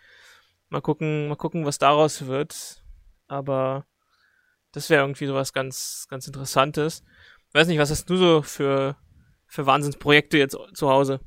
[0.69, 2.83] Mal gucken, mal gucken, was daraus wird.
[3.27, 3.85] Aber
[4.71, 7.03] das wäre irgendwie sowas ganz, ganz Interessantes
[7.57, 8.95] weiß nicht, was hast du so für,
[9.47, 11.19] für Wahnsinnsprojekte jetzt zu Hause?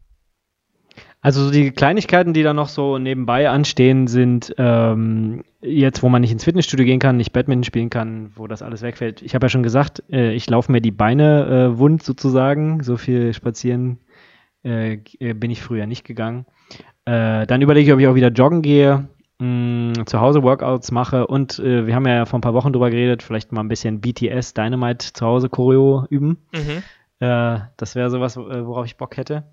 [1.23, 6.33] Also die Kleinigkeiten, die da noch so nebenbei anstehen, sind ähm, jetzt, wo man nicht
[6.33, 9.21] ins Fitnessstudio gehen kann, nicht Badminton spielen kann, wo das alles wegfällt.
[9.21, 12.83] Ich habe ja schon gesagt, äh, ich laufe mir die Beine äh, wund sozusagen.
[12.83, 13.99] So viel spazieren
[14.65, 16.47] äh, äh bin ich früher nicht gegangen.
[17.05, 19.07] Äh, dann überlege ich, ob ich auch wieder joggen gehe
[19.41, 22.89] mh, zu Hause Workouts mache und äh, wir haben ja vor ein paar Wochen drüber
[22.89, 26.39] geredet, vielleicht mal ein bisschen BTS Dynamite zu Hause Choreo üben.
[26.53, 26.83] Mhm.
[27.23, 29.45] Das wäre sowas, worauf ich Bock hätte.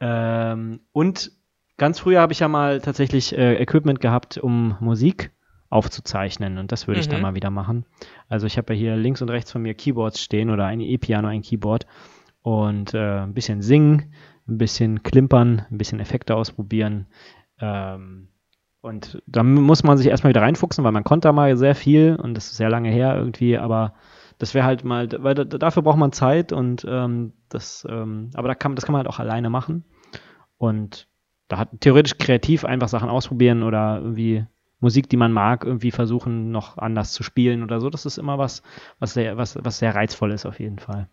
[0.00, 1.32] Ähm, und
[1.76, 5.32] ganz früher habe ich ja mal tatsächlich äh, Equipment gehabt, um Musik
[5.70, 7.22] aufzuzeichnen und das würde ich dann mhm.
[7.22, 7.84] mal wieder machen.
[8.28, 11.26] Also ich habe ja hier links und rechts von mir Keyboards stehen oder ein E-Piano,
[11.26, 11.86] ein Keyboard
[12.42, 14.12] und äh, ein bisschen singen,
[14.46, 17.06] ein bisschen klimpern, ein bisschen Effekte ausprobieren.
[17.58, 18.28] Ähm,
[18.82, 22.16] und da muss man sich erstmal wieder reinfuchsen, weil man konnte da mal sehr viel
[22.16, 23.94] und das ist sehr lange her irgendwie, aber
[24.38, 28.48] das wäre halt mal, weil da, dafür braucht man Zeit und ähm, das, ähm, aber
[28.48, 29.84] da kann, das kann man halt auch alleine machen.
[30.58, 31.08] Und
[31.48, 34.46] da hat theoretisch kreativ einfach Sachen ausprobieren oder irgendwie
[34.80, 37.90] Musik, die man mag, irgendwie versuchen, noch anders zu spielen oder so.
[37.90, 38.62] Das ist immer was,
[38.98, 41.08] was sehr, was, was sehr reizvoll ist auf jeden Fall.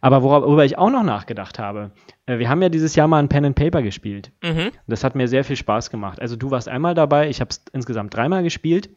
[0.00, 1.92] Aber worüber ich auch noch nachgedacht habe,
[2.26, 4.32] äh, wir haben ja dieses Jahr mal ein Pen and Paper gespielt.
[4.42, 4.70] Mhm.
[4.86, 6.20] Das hat mir sehr viel Spaß gemacht.
[6.20, 8.90] Also du warst einmal dabei, ich habe es insgesamt dreimal gespielt.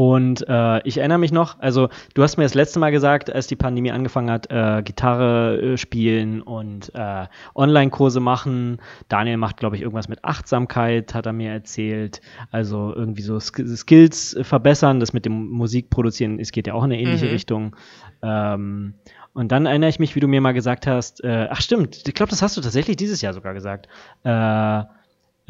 [0.00, 3.48] Und äh, ich erinnere mich noch, also du hast mir das letzte Mal gesagt, als
[3.48, 8.78] die Pandemie angefangen hat, äh, Gitarre äh, spielen und äh, Online-Kurse machen.
[9.10, 12.22] Daniel macht, glaube ich, irgendwas mit Achtsamkeit, hat er mir erzählt.
[12.50, 15.00] Also irgendwie so Sk Skills verbessern.
[15.00, 17.32] Das mit dem Musikproduzieren, es geht ja auch in eine ähnliche mhm.
[17.32, 17.76] Richtung.
[18.22, 18.94] Ähm,
[19.34, 22.14] und dann erinnere ich mich, wie du mir mal gesagt hast, äh, ach stimmt, ich
[22.14, 23.86] glaube, das hast du tatsächlich dieses Jahr sogar gesagt.
[24.24, 24.84] Äh, äh,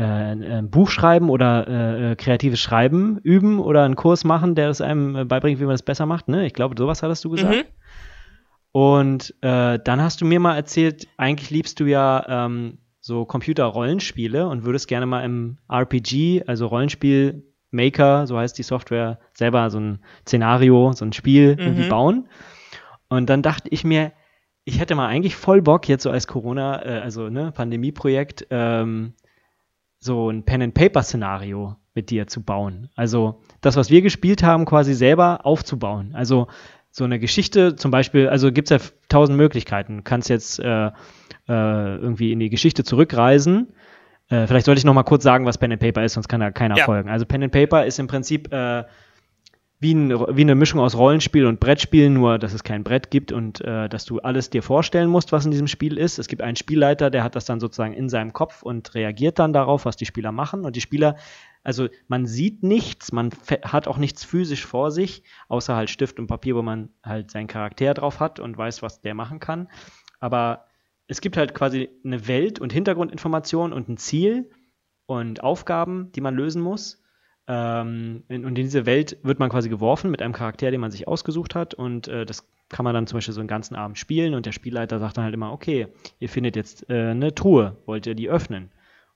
[0.05, 4.81] ein Buch schreiben oder äh, äh, kreatives Schreiben üben oder einen Kurs machen, der es
[4.81, 6.29] einem äh, beibringt, wie man das besser macht.
[6.29, 6.47] Ne?
[6.47, 7.55] Ich glaube, sowas hattest du gesagt.
[7.55, 7.65] Mhm.
[8.73, 14.47] Und äh, dann hast du mir mal erzählt, eigentlich liebst du ja ähm, so Computer-Rollenspiele
[14.47, 19.79] und würdest gerne mal im RPG, also Rollenspiel Maker, so heißt die Software, selber so
[19.79, 21.61] ein Szenario, so ein Spiel mhm.
[21.61, 22.29] irgendwie bauen.
[23.09, 24.13] Und dann dachte ich mir,
[24.65, 29.15] ich hätte mal eigentlich voll Bock, jetzt so als Corona, äh, also ne, Pandemieprojekt, ähm,
[30.01, 32.89] so ein Pen-and-Paper-Szenario mit dir zu bauen.
[32.97, 36.15] Also das, was wir gespielt haben, quasi selber aufzubauen.
[36.15, 36.49] Also
[36.91, 39.99] so eine Geschichte zum Beispiel, also gibt es ja tausend Möglichkeiten.
[39.99, 40.91] Du kannst jetzt äh, äh,
[41.49, 43.75] irgendwie in die Geschichte zurückreisen.
[44.29, 46.41] Äh, vielleicht sollte ich noch mal kurz sagen, was Pen and Paper ist, sonst kann
[46.41, 46.85] da keiner ja.
[46.85, 47.11] folgen.
[47.11, 48.85] Also Pen and Paper ist im Prinzip äh,
[49.83, 53.33] wie, ein, wie, eine Mischung aus Rollenspiel und Brettspiel, nur dass es kein Brett gibt
[53.33, 56.19] und äh, dass du alles dir vorstellen musst, was in diesem Spiel ist.
[56.19, 59.55] Es gibt einen Spielleiter, der hat das dann sozusagen in seinem Kopf und reagiert dann
[59.55, 60.67] darauf, was die Spieler machen.
[60.67, 61.17] Und die Spieler,
[61.65, 63.31] also man sieht nichts, man
[63.63, 67.47] hat auch nichts physisch vor sich, außer halt Stift und Papier, wo man halt seinen
[67.47, 69.69] Charakter drauf hat und weiß, was der machen kann.
[70.21, 70.67] Aber
[71.07, 74.51] es gibt halt quasi eine Welt und Hintergrundinformation und ein Ziel
[75.07, 77.00] und Aufgaben, die man lösen muss.
[77.53, 80.93] Ähm, in, und in diese Welt wird man quasi geworfen mit einem Charakter, den man
[80.93, 81.75] sich ausgesucht hat.
[81.75, 84.35] Und äh, das kann man dann zum Beispiel so einen ganzen Abend spielen.
[84.35, 85.89] Und der Spielleiter sagt dann halt immer, okay,
[86.21, 88.71] ihr findet jetzt äh, eine Truhe, wollt ihr die öffnen?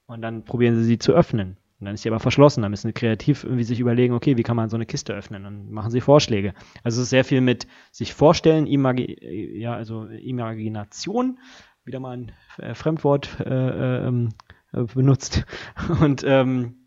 [0.07, 1.59] Und dann probieren sie sie zu öffnen.
[1.79, 2.63] Und dann ist sie aber verschlossen.
[2.63, 5.47] Dann müssen sie kreativ irgendwie sich überlegen, okay, wie kann man so eine Kiste öffnen?
[5.47, 6.55] Und machen sie Vorschläge.
[6.83, 9.17] Also es ist sehr viel mit sich vorstellen, Imagi
[9.61, 11.39] ja, also Imagination,
[11.85, 14.31] wieder mal ein äh, Fremdwort äh, ähm,
[14.73, 15.47] äh, benutzt.
[16.01, 16.84] Und ähm,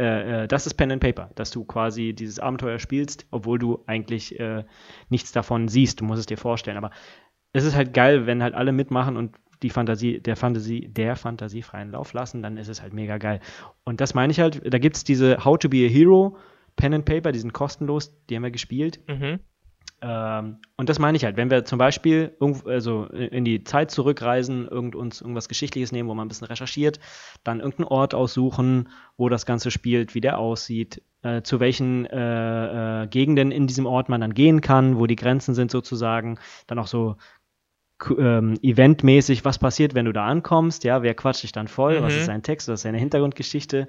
[0.00, 3.82] äh, äh, das ist Pen and Paper, dass du quasi dieses Abenteuer spielst, obwohl du
[3.86, 4.64] eigentlich äh,
[5.10, 6.00] nichts davon siehst.
[6.00, 6.78] Du musst es dir vorstellen.
[6.78, 6.90] Aber
[7.52, 11.60] es ist halt geil, wenn halt alle mitmachen und die Fantasie, der Fantasie, der Fantasie
[11.60, 13.40] freien Lauf lassen, dann ist es halt mega geil.
[13.84, 16.38] Und das meine ich halt, da gibt es diese How to be a Hero
[16.76, 19.00] Pen and Paper, die sind kostenlos, die haben wir gespielt.
[19.06, 19.40] Mhm.
[20.02, 22.34] Ähm, und das meine ich halt, wenn wir zum Beispiel
[22.64, 27.00] also in die Zeit zurückreisen, irgend uns irgendwas Geschichtliches nehmen, wo man ein bisschen recherchiert,
[27.44, 33.02] dann irgendeinen Ort aussuchen, wo das Ganze spielt, wie der aussieht, äh, zu welchen äh,
[33.02, 36.78] äh, Gegenden in diesem Ort man dann gehen kann, wo die Grenzen sind sozusagen, dann
[36.78, 37.16] auch so
[38.18, 42.04] ähm, eventmäßig, was passiert, wenn du da ankommst, ja, wer quatscht dich dann voll, mhm.
[42.04, 43.88] was ist sein Text, was ist seine Hintergrundgeschichte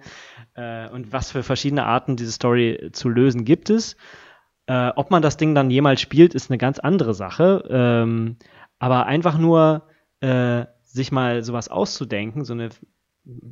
[0.56, 3.96] äh, und was für verschiedene Arten diese Story zu lösen gibt es.
[4.72, 7.66] Äh, ob man das Ding dann jemals spielt, ist eine ganz andere Sache.
[7.70, 8.38] Ähm,
[8.80, 9.84] aber einfach nur
[10.22, 12.70] äh, sich mal sowas auszudenken, so eine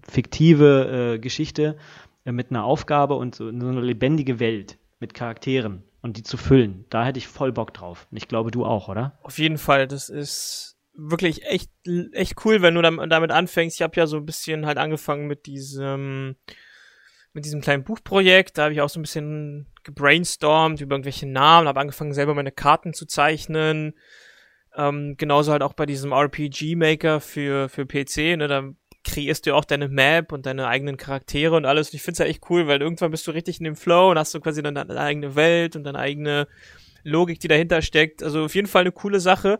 [0.09, 1.77] fiktive äh, Geschichte
[2.23, 6.37] äh, mit einer Aufgabe und so, so, eine lebendige Welt mit Charakteren und die zu
[6.37, 8.07] füllen, da hätte ich voll Bock drauf.
[8.11, 9.19] Und ich glaube, du auch, oder?
[9.21, 11.69] Auf jeden Fall, das ist wirklich echt,
[12.13, 13.75] echt cool, wenn du damit anfängst.
[13.75, 16.37] Ich habe ja so ein bisschen halt angefangen mit diesem
[17.33, 18.57] mit diesem kleinen Buchprojekt.
[18.57, 22.51] Da habe ich auch so ein bisschen gebrainstormt über irgendwelche Namen, habe angefangen selber meine
[22.51, 23.93] Karten zu zeichnen.
[24.75, 28.63] Ähm, genauso halt auch bei diesem RPG-Maker für, für PC, ne, da
[29.03, 31.89] kreierst du auch deine Map und deine eigenen Charaktere und alles.
[31.89, 34.11] Und ich finde es ja echt cool, weil irgendwann bist du richtig in dem Flow
[34.11, 36.47] und hast du quasi dann deine eigene Welt und deine eigene
[37.03, 38.21] Logik, die dahinter steckt.
[38.21, 39.59] Also auf jeden Fall eine coole Sache.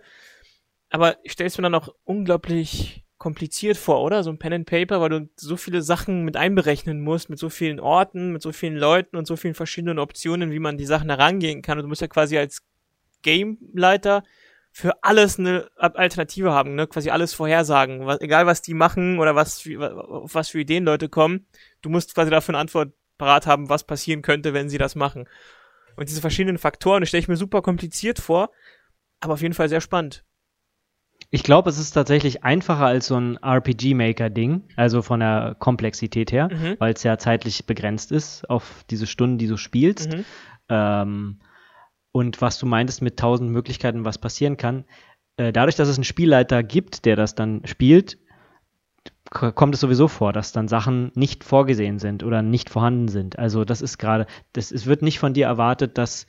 [0.89, 4.23] Aber ich stelle es mir dann auch unglaublich kompliziert vor, oder?
[4.23, 7.49] So ein Pen and Paper, weil du so viele Sachen mit einberechnen musst, mit so
[7.49, 11.09] vielen Orten, mit so vielen Leuten und so vielen verschiedenen Optionen, wie man die Sachen
[11.09, 11.77] herangehen kann.
[11.77, 12.63] Und du musst ja quasi als
[13.21, 14.23] Gameleiter
[14.71, 16.87] für alles eine Alternative haben, ne?
[16.87, 18.05] Quasi alles vorhersagen.
[18.05, 21.47] Was, egal was die machen oder was auf was für Ideen Leute kommen,
[21.81, 25.27] du musst quasi dafür eine Antwort parat haben, was passieren könnte, wenn sie das machen.
[25.97, 28.51] Und diese verschiedenen Faktoren, das stelle ich mir super kompliziert vor,
[29.19, 30.23] aber auf jeden Fall sehr spannend.
[31.31, 36.49] Ich glaube, es ist tatsächlich einfacher als so ein RPG-Maker-Ding, also von der Komplexität her,
[36.51, 36.75] Mhm.
[36.79, 40.11] weil es ja zeitlich begrenzt ist auf diese Stunden, die du spielst.
[40.11, 40.25] Mhm.
[40.69, 41.39] Ähm,
[42.11, 44.85] und was du meintest mit tausend Möglichkeiten, was passieren kann,
[45.37, 48.17] äh, dadurch, dass es einen Spielleiter gibt, der das dann spielt,
[49.29, 53.37] kommt es sowieso vor, dass dann Sachen nicht vorgesehen sind oder nicht vorhanden sind.
[53.37, 56.25] Also das ist gerade, das es wird nicht von dir erwartet, dass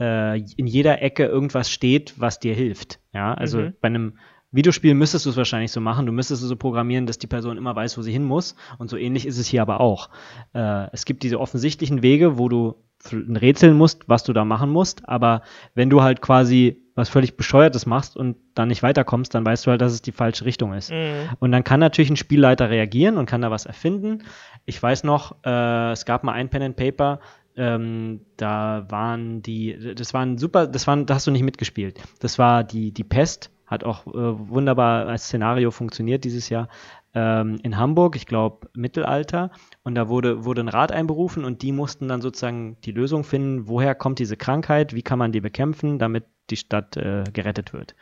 [0.00, 2.98] äh, in jeder Ecke irgendwas steht, was dir hilft.
[3.12, 3.74] Ja, also Mhm.
[3.80, 4.18] bei einem
[4.52, 6.06] Videospiel müsstest du es wahrscheinlich so machen.
[6.06, 8.56] Du müsstest es so programmieren, dass die Person immer weiß, wo sie hin muss.
[8.78, 10.10] Und so ähnlich ist es hier aber auch.
[10.54, 12.74] Äh, es gibt diese offensichtlichen Wege, wo du
[13.12, 15.08] rätseln musst, was du da machen musst.
[15.08, 15.42] Aber
[15.74, 19.70] wenn du halt quasi was völlig Bescheuertes machst und dann nicht weiterkommst, dann weißt du
[19.70, 20.90] halt, dass es die falsche Richtung ist.
[20.90, 21.30] Mhm.
[21.38, 24.24] Und dann kann natürlich ein Spielleiter reagieren und kann da was erfinden.
[24.66, 27.20] Ich weiß noch, äh, es gab mal ein Pen and Paper,
[27.56, 31.98] ähm, da waren die, das waren super, das waren, da hast du nicht mitgespielt.
[32.20, 36.68] Das war die, die Pest, hat auch äh, wunderbar als Szenario funktioniert dieses Jahr
[37.14, 39.52] ähm, in Hamburg, ich glaube Mittelalter.
[39.84, 43.68] Und da wurde, wurde ein Rat einberufen und die mussten dann sozusagen die Lösung finden,
[43.68, 47.94] woher kommt diese Krankheit, wie kann man die bekämpfen, damit die Stadt äh, gerettet wird.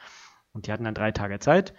[0.53, 1.75] Und die hatten dann drei Tage Zeit.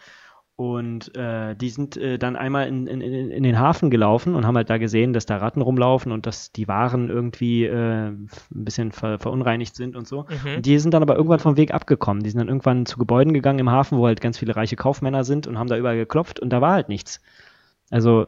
[0.60, 4.58] Und äh, die sind äh, dann einmal in, in, in den Hafen gelaufen und haben
[4.58, 8.92] halt da gesehen, dass da Ratten rumlaufen und dass die Waren irgendwie äh, ein bisschen
[8.92, 10.26] ver verunreinigt sind und so.
[10.44, 10.56] Mhm.
[10.58, 12.24] Und die sind dann aber irgendwann vom Weg abgekommen.
[12.24, 15.24] Die sind dann irgendwann zu Gebäuden gegangen im Hafen, wo halt ganz viele reiche Kaufmänner
[15.24, 17.22] sind und haben da überall geklopft und da war halt nichts.
[17.90, 18.28] Also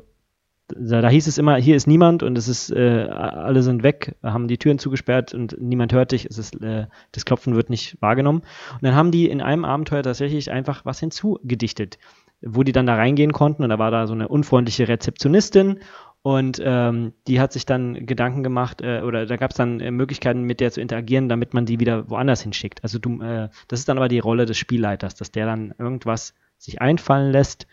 [0.75, 4.15] da, da hieß es immer, hier ist niemand und es ist, äh, alle sind weg,
[4.23, 7.97] haben die Türen zugesperrt und niemand hört dich, es ist, äh, das Klopfen wird nicht
[8.01, 8.41] wahrgenommen.
[8.73, 11.97] Und dann haben die in einem Abenteuer tatsächlich einfach was hinzugedichtet,
[12.41, 15.79] wo die dann da reingehen konnten und da war da so eine unfreundliche Rezeptionistin
[16.23, 19.89] und ähm, die hat sich dann Gedanken gemacht äh, oder da gab es dann äh,
[19.89, 22.83] Möglichkeiten mit der zu interagieren, damit man die wieder woanders hinschickt.
[22.83, 26.35] Also du, äh, das ist dann aber die Rolle des Spielleiters, dass der dann irgendwas
[26.57, 27.65] sich einfallen lässt,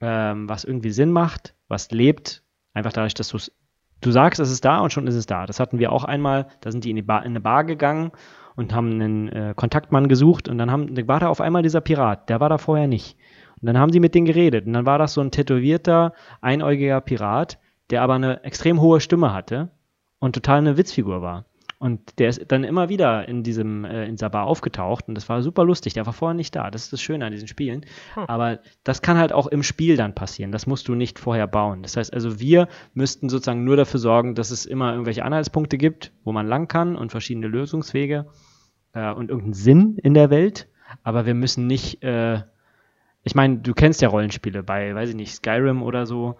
[0.00, 2.42] ähm, was irgendwie Sinn macht, was lebt,
[2.72, 5.44] einfach dadurch, dass du sagst, es ist da und schon ist es da.
[5.44, 8.12] Das hatten wir auch einmal, da sind die in, die Bar, in eine Bar gegangen
[8.56, 12.30] und haben einen äh, Kontaktmann gesucht und dann haben, war da auf einmal dieser Pirat,
[12.30, 13.18] der war da vorher nicht.
[13.64, 16.12] Und dann haben die mit denen geredet und dann war das so ein tätowierter,
[16.42, 17.58] einäugiger Pirat,
[17.88, 19.70] der aber eine extrem hohe Stimme hatte
[20.18, 21.46] und total eine Witzfigur war.
[21.78, 25.30] Und der ist dann immer wieder in diesem, äh, in dieser Bar aufgetaucht und das
[25.30, 25.94] war super lustig.
[25.94, 26.70] Der war vorher nicht da.
[26.70, 27.86] Das ist das Schöne an diesen Spielen.
[28.12, 28.24] Hm.
[28.26, 30.52] Aber das kann halt auch im Spiel dann passieren.
[30.52, 31.80] Das musst du nicht vorher bauen.
[31.80, 36.12] Das heißt also, wir müssten sozusagen nur dafür sorgen, dass es immer irgendwelche Anhaltspunkte gibt,
[36.22, 38.26] wo man lang kann und verschiedene Lösungswege
[38.92, 40.68] äh, und irgendeinen Sinn in der Welt.
[41.02, 42.42] Aber wir müssen nicht, äh,
[43.24, 46.36] ich meine, du kennst ja Rollenspiele bei, weiß ich nicht, Skyrim oder so.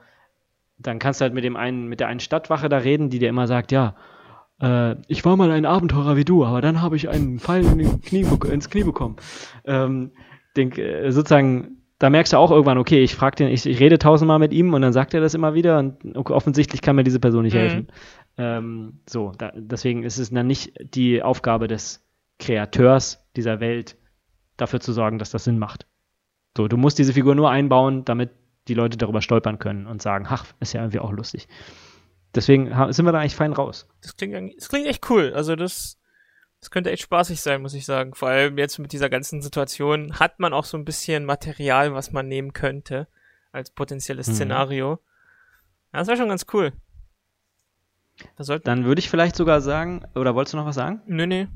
[0.79, 3.29] Dann kannst du halt mit dem einen, mit der einen Stadtwache da reden, die dir
[3.29, 3.97] immer sagt, ja,
[4.61, 8.01] äh, ich war mal ein Abenteurer wie du, aber dann habe ich einen Pfeil in
[8.03, 9.17] Knie, ins Knie bekommen.
[9.65, 10.13] Ähm,
[10.57, 13.99] denk, äh, sozusagen, da merkst du auch irgendwann, okay, ich frag den, ich, ich rede
[13.99, 17.21] tausendmal mit ihm und dann sagt er das immer wieder und offensichtlich kann mir diese
[17.21, 17.59] Person nicht Mhm.
[17.59, 17.87] helfen.
[18.37, 22.05] Ähm, so, da, deswegen ist es dann nicht die Aufgabe des
[22.41, 23.97] Kreateurs dieser Welt,
[24.57, 25.87] dafür zu sorgen, dass das Sinn macht.
[26.57, 28.31] So, du musst diese Figur nur einbauen, damit
[28.69, 31.49] die Leute darüber stolpern können und sagen, ach, ist ja irgendwie auch lustig.
[32.35, 33.87] Deswegen sind wir da eigentlich fein raus.
[34.03, 35.33] Das klingt, das klingt echt cool.
[35.35, 35.99] Also das,
[36.61, 38.15] das könnte echt spaßig sein, muss ich sagen.
[38.15, 42.13] Vor allem jetzt mit dieser ganzen Situation hat man auch so ein bisschen Material, was
[42.13, 43.07] man nehmen könnte
[43.53, 44.35] als potenzielles Mhm.
[44.35, 44.91] Szenario.
[45.93, 46.73] Ja, das wäre schon ganz cool.
[48.65, 51.03] Dann würde ich vielleicht sogar sagen, oder wolltest du noch was sagen?
[51.07, 51.45] Nö, nee.
[51.45, 51.51] Zu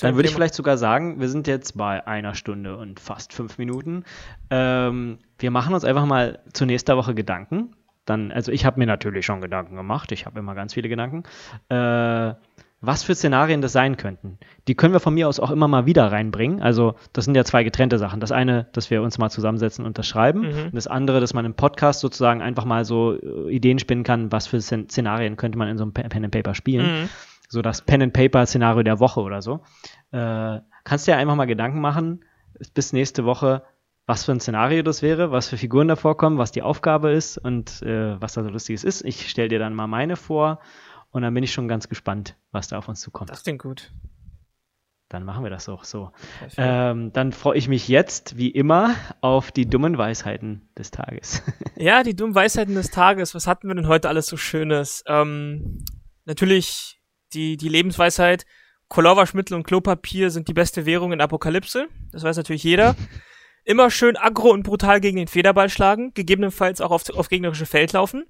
[0.00, 3.58] Dann würde ich vielleicht sogar sagen, wir sind jetzt bei einer Stunde und fast fünf
[3.58, 4.04] Minuten.
[4.50, 7.74] Ähm, wir machen uns einfach mal zu nächster Woche Gedanken.
[8.06, 10.12] Dann, also ich habe mir natürlich schon Gedanken gemacht.
[10.12, 11.24] Ich habe immer ganz viele Gedanken.
[11.68, 12.34] Äh,
[12.82, 14.38] was für Szenarien das sein könnten.
[14.68, 16.60] Die können wir von mir aus auch immer mal wieder reinbringen.
[16.62, 18.20] Also das sind ja zwei getrennte Sachen.
[18.20, 20.40] Das eine, dass wir uns mal zusammensetzen und das schreiben.
[20.42, 20.64] Mhm.
[20.66, 24.30] Und das andere, dass man im Podcast sozusagen einfach mal so äh, Ideen spinnen kann,
[24.30, 27.08] was für Szen- Szenarien könnte man in so einem Pen and Paper spielen Mhm.
[27.48, 29.60] So das Pen and Paper Szenario der Woche oder so.
[30.12, 32.24] Äh, kannst dir einfach mal Gedanken machen
[32.74, 33.62] bis nächste Woche,
[34.06, 37.38] was für ein Szenario das wäre, was für Figuren da vorkommen, was die Aufgabe ist
[37.38, 39.04] und äh, was da so lustiges ist.
[39.04, 40.60] Ich stelle dir dann mal meine vor
[41.10, 43.30] und dann bin ich schon ganz gespannt, was da auf uns zukommt.
[43.30, 43.92] Das klingt gut.
[45.08, 46.10] Dann machen wir das auch so.
[46.56, 51.42] Ähm, dann freue ich mich jetzt, wie immer, auf die dummen Weisheiten des Tages.
[51.78, 53.34] Ja, die dummen Weisheiten des Tages.
[53.34, 55.04] Was hatten wir denn heute alles so Schönes?
[55.06, 55.84] Ähm,
[56.24, 56.95] natürlich
[57.36, 58.46] die, die Lebensweisheit.
[58.88, 61.88] Colorwaschmittel und Klopapier sind die beste Währung in Apokalypse.
[62.12, 62.96] Das weiß natürlich jeder.
[63.64, 66.14] Immer schön aggro und brutal gegen den Federball schlagen.
[66.14, 68.24] Gegebenenfalls auch auf, auf gegnerische Feld laufen.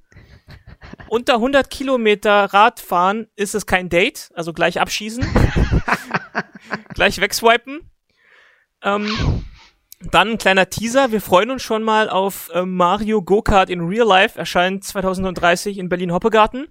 [1.08, 4.30] Unter 100 Kilometer Radfahren ist es kein Date.
[4.34, 5.24] Also gleich abschießen.
[6.94, 7.90] gleich wegswipen.
[8.82, 9.44] Ähm,
[10.00, 11.12] Dann ein kleiner Teaser.
[11.12, 14.38] Wir freuen uns schon mal auf äh, Mario Go-Kart in Real Life.
[14.38, 16.68] Erscheint 2030 in Berlin-Hoppegarten.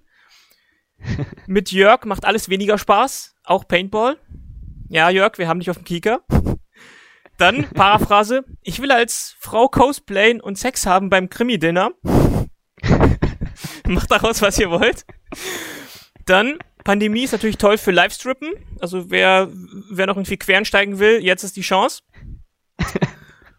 [1.46, 3.34] Mit Jörg macht alles weniger Spaß.
[3.44, 4.18] Auch Paintball.
[4.88, 6.22] Ja, Jörg, wir haben dich auf dem Kieker.
[7.38, 8.44] Dann Paraphrase.
[8.62, 11.90] Ich will als Frau cosplayen und Sex haben beim Krimi-Dinner.
[13.86, 15.04] Macht daraus, was ihr wollt.
[16.24, 18.50] Dann Pandemie ist natürlich toll für Livestrippen.
[18.80, 19.50] Also wer,
[19.90, 22.02] wer noch irgendwie quernsteigen will, jetzt ist die Chance.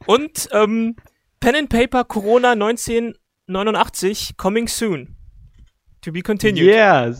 [0.06, 0.96] Und ähm,
[1.40, 5.17] Pen and Paper Corona 1989 coming soon.
[6.08, 6.66] To be continued.
[6.66, 7.14] Yeah,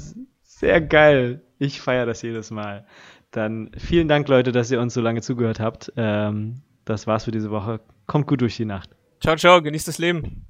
[0.44, 1.42] sehr geil.
[1.60, 2.86] Ich feiere das jedes Mal.
[3.32, 5.92] Dann vielen Dank, Leute, dass ihr uns so lange zugehört habt.
[5.98, 7.82] Ähm, das war's für diese Woche.
[8.06, 8.92] Kommt gut durch die Nacht.
[9.20, 10.46] Ciao, ciao, genießt das Leben.